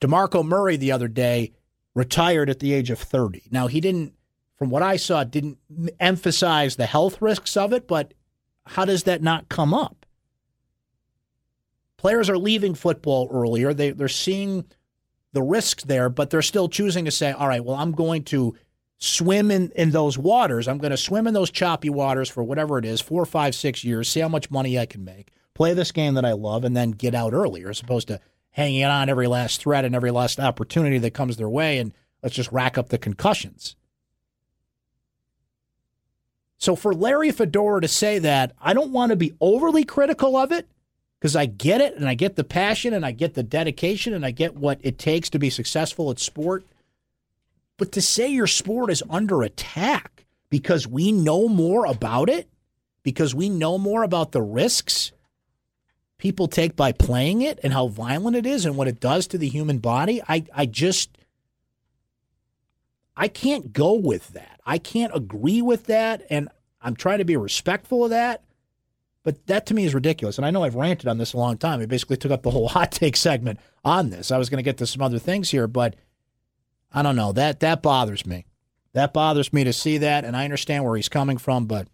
DeMarco 0.00 0.44
Murray 0.44 0.76
the 0.76 0.92
other 0.92 1.08
day 1.08 1.52
retired 1.94 2.50
at 2.50 2.58
the 2.58 2.74
age 2.74 2.90
of 2.90 2.98
30. 2.98 3.44
Now, 3.50 3.66
he 3.66 3.80
didn't, 3.80 4.12
from 4.58 4.68
what 4.68 4.82
I 4.82 4.96
saw, 4.96 5.24
didn't 5.24 5.58
emphasize 5.98 6.76
the 6.76 6.86
health 6.86 7.22
risks 7.22 7.56
of 7.56 7.72
it, 7.72 7.88
but 7.88 8.12
how 8.66 8.84
does 8.84 9.04
that 9.04 9.22
not 9.22 9.48
come 9.48 9.74
up? 9.74 10.06
Players 11.96 12.28
are 12.28 12.38
leaving 12.38 12.74
football 12.74 13.28
earlier. 13.32 13.72
They, 13.72 13.90
they're 13.90 14.08
seeing 14.08 14.64
the 15.32 15.42
risks 15.42 15.84
there, 15.84 16.08
but 16.08 16.30
they're 16.30 16.42
still 16.42 16.68
choosing 16.68 17.04
to 17.06 17.10
say, 17.10 17.32
all 17.32 17.48
right, 17.48 17.64
well, 17.64 17.76
I'm 17.76 17.92
going 17.92 18.24
to 18.24 18.54
swim 18.98 19.50
in, 19.50 19.70
in 19.74 19.90
those 19.90 20.18
waters. 20.18 20.68
I'm 20.68 20.78
going 20.78 20.90
to 20.90 20.96
swim 20.96 21.26
in 21.26 21.34
those 21.34 21.50
choppy 21.50 21.90
waters 21.90 22.28
for 22.28 22.42
whatever 22.42 22.78
it 22.78 22.84
is, 22.84 23.00
four, 23.00 23.24
five, 23.24 23.54
six 23.54 23.84
years, 23.84 24.08
see 24.08 24.20
how 24.20 24.28
much 24.28 24.50
money 24.50 24.78
I 24.78 24.86
can 24.86 25.04
make 25.04 25.32
play 25.54 25.72
this 25.72 25.92
game 25.92 26.14
that 26.14 26.24
I 26.24 26.32
love, 26.32 26.64
and 26.64 26.76
then 26.76 26.90
get 26.90 27.14
out 27.14 27.32
earlier 27.32 27.70
as 27.70 27.80
opposed 27.80 28.08
to 28.08 28.20
hanging 28.50 28.84
on 28.84 29.08
every 29.08 29.26
last 29.26 29.60
threat 29.60 29.84
and 29.84 29.94
every 29.94 30.10
last 30.10 30.38
opportunity 30.38 30.98
that 30.98 31.14
comes 31.14 31.36
their 31.36 31.48
way 31.48 31.78
and 31.78 31.92
let's 32.22 32.34
just 32.34 32.52
rack 32.52 32.76
up 32.76 32.88
the 32.88 32.98
concussions. 32.98 33.76
So 36.58 36.76
for 36.76 36.94
Larry 36.94 37.30
Fedora 37.30 37.80
to 37.80 37.88
say 37.88 38.18
that, 38.20 38.52
I 38.60 38.72
don't 38.72 38.92
want 38.92 39.10
to 39.10 39.16
be 39.16 39.34
overly 39.40 39.84
critical 39.84 40.36
of 40.36 40.52
it 40.52 40.66
because 41.18 41.36
I 41.36 41.46
get 41.46 41.80
it 41.80 41.96
and 41.96 42.08
I 42.08 42.14
get 42.14 42.36
the 42.36 42.44
passion 42.44 42.94
and 42.94 43.04
I 43.04 43.12
get 43.12 43.34
the 43.34 43.42
dedication 43.42 44.14
and 44.14 44.24
I 44.24 44.30
get 44.30 44.56
what 44.56 44.78
it 44.82 44.98
takes 44.98 45.30
to 45.30 45.38
be 45.38 45.50
successful 45.50 46.10
at 46.10 46.18
sport. 46.18 46.64
But 47.76 47.92
to 47.92 48.02
say 48.02 48.28
your 48.28 48.46
sport 48.46 48.90
is 48.90 49.02
under 49.10 49.42
attack 49.42 50.24
because 50.48 50.86
we 50.86 51.12
know 51.12 51.48
more 51.48 51.86
about 51.86 52.30
it, 52.30 52.48
because 53.02 53.34
we 53.34 53.48
know 53.48 53.78
more 53.78 54.02
about 54.02 54.32
the 54.32 54.42
risks 54.42 55.12
people 56.18 56.48
take 56.48 56.76
by 56.76 56.92
playing 56.92 57.42
it 57.42 57.58
and 57.62 57.72
how 57.72 57.88
violent 57.88 58.36
it 58.36 58.46
is 58.46 58.64
and 58.64 58.76
what 58.76 58.88
it 58.88 59.00
does 59.00 59.26
to 59.26 59.36
the 59.36 59.48
human 59.48 59.78
body, 59.78 60.22
I, 60.26 60.44
I 60.54 60.66
just 60.66 61.18
I 63.16 63.28
can't 63.28 63.72
go 63.72 63.94
with 63.94 64.28
that. 64.30 64.60
I 64.66 64.78
can't 64.78 65.14
agree 65.14 65.62
with 65.62 65.86
that, 65.86 66.24
and 66.30 66.48
I'm 66.80 66.96
trying 66.96 67.18
to 67.18 67.24
be 67.24 67.36
respectful 67.36 68.04
of 68.04 68.10
that. 68.10 68.42
But 69.22 69.46
that 69.46 69.66
to 69.66 69.74
me 69.74 69.84
is 69.84 69.94
ridiculous. 69.94 70.36
And 70.36 70.44
I 70.46 70.50
know 70.50 70.64
I've 70.64 70.74
ranted 70.74 71.08
on 71.08 71.16
this 71.16 71.32
a 71.32 71.38
long 71.38 71.56
time. 71.56 71.80
I 71.80 71.86
basically 71.86 72.18
took 72.18 72.32
up 72.32 72.42
the 72.42 72.50
whole 72.50 72.68
hot 72.76 72.92
take 72.92 73.16
segment 73.16 73.58
on 73.84 74.10
this. 74.10 74.30
I 74.30 74.38
was 74.38 74.50
going 74.50 74.58
to 74.58 74.64
get 74.64 74.78
to 74.78 74.86
some 74.86 75.02
other 75.02 75.18
things 75.18 75.50
here, 75.50 75.66
but 75.66 75.96
I 76.92 77.02
don't 77.02 77.16
know. 77.16 77.32
That 77.32 77.60
that 77.60 77.82
bothers 77.82 78.26
me. 78.26 78.46
That 78.92 79.12
bothers 79.12 79.52
me 79.52 79.64
to 79.64 79.72
see 79.72 79.98
that, 79.98 80.24
and 80.24 80.36
I 80.36 80.44
understand 80.44 80.84
where 80.84 80.94
he's 80.94 81.08
coming 81.08 81.38
from, 81.38 81.66
but 81.66 81.88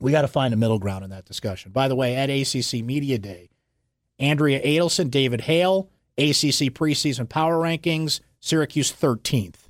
we 0.00 0.10
got 0.10 0.22
to 0.22 0.28
find 0.28 0.54
a 0.54 0.56
middle 0.56 0.78
ground 0.78 1.04
in 1.04 1.10
that 1.10 1.26
discussion. 1.26 1.70
By 1.70 1.88
the 1.88 1.96
way, 1.96 2.16
at 2.16 2.30
ACC 2.30 2.82
Media 2.82 3.18
Day, 3.18 3.50
Andrea 4.18 4.62
Adelson, 4.62 5.10
David 5.10 5.42
Hale, 5.42 5.90
ACC 6.16 6.72
preseason 6.72 7.28
power 7.28 7.58
rankings, 7.58 8.20
Syracuse 8.40 8.90
13th 8.90 9.63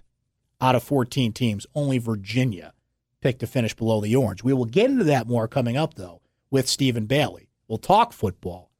out 0.64 0.74
of 0.74 0.82
14 0.82 1.32
teams. 1.32 1.66
Only 1.74 1.98
Virginia 1.98 2.72
picked 3.20 3.40
to 3.40 3.46
finish 3.46 3.74
below 3.74 4.00
the 4.00 4.16
Orange. 4.16 4.42
We 4.42 4.54
will 4.54 4.64
get 4.64 4.90
into 4.90 5.04
that 5.04 5.28
more 5.28 5.46
coming 5.46 5.76
up, 5.76 5.94
though, 5.94 6.22
with 6.50 6.68
Stephen 6.68 7.04
Bailey. 7.04 7.50
We'll 7.68 7.78
talk 7.78 8.12
football, 8.12 8.70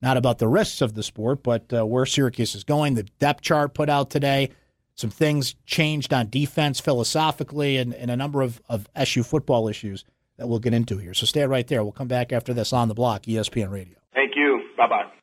not 0.00 0.16
about 0.16 0.38
the 0.38 0.48
risks 0.48 0.80
of 0.80 0.94
the 0.94 1.02
sport, 1.02 1.42
but 1.42 1.72
uh, 1.72 1.84
where 1.84 2.06
Syracuse 2.06 2.54
is 2.54 2.64
going. 2.64 2.94
The 2.94 3.02
depth 3.02 3.42
chart 3.42 3.74
put 3.74 3.90
out 3.90 4.10
today. 4.10 4.50
Some 4.94 5.10
things 5.10 5.54
changed 5.66 6.12
on 6.12 6.28
defense 6.28 6.80
philosophically 6.80 7.76
and, 7.76 7.94
and 7.94 8.10
a 8.10 8.16
number 8.16 8.42
of, 8.42 8.60
of 8.68 8.88
SU 8.94 9.22
football 9.22 9.68
issues 9.68 10.04
that 10.36 10.48
we'll 10.48 10.58
get 10.58 10.74
into 10.74 10.98
here. 10.98 11.14
So 11.14 11.26
stay 11.26 11.46
right 11.46 11.66
there. 11.66 11.82
We'll 11.82 11.92
come 11.92 12.08
back 12.08 12.32
after 12.32 12.54
this 12.54 12.72
on 12.72 12.88
the 12.88 12.94
block, 12.94 13.24
ESPN 13.24 13.70
Radio. 13.70 13.96
Thank 14.14 14.32
you. 14.34 14.62
Bye 14.76 14.88
bye. 14.88 15.21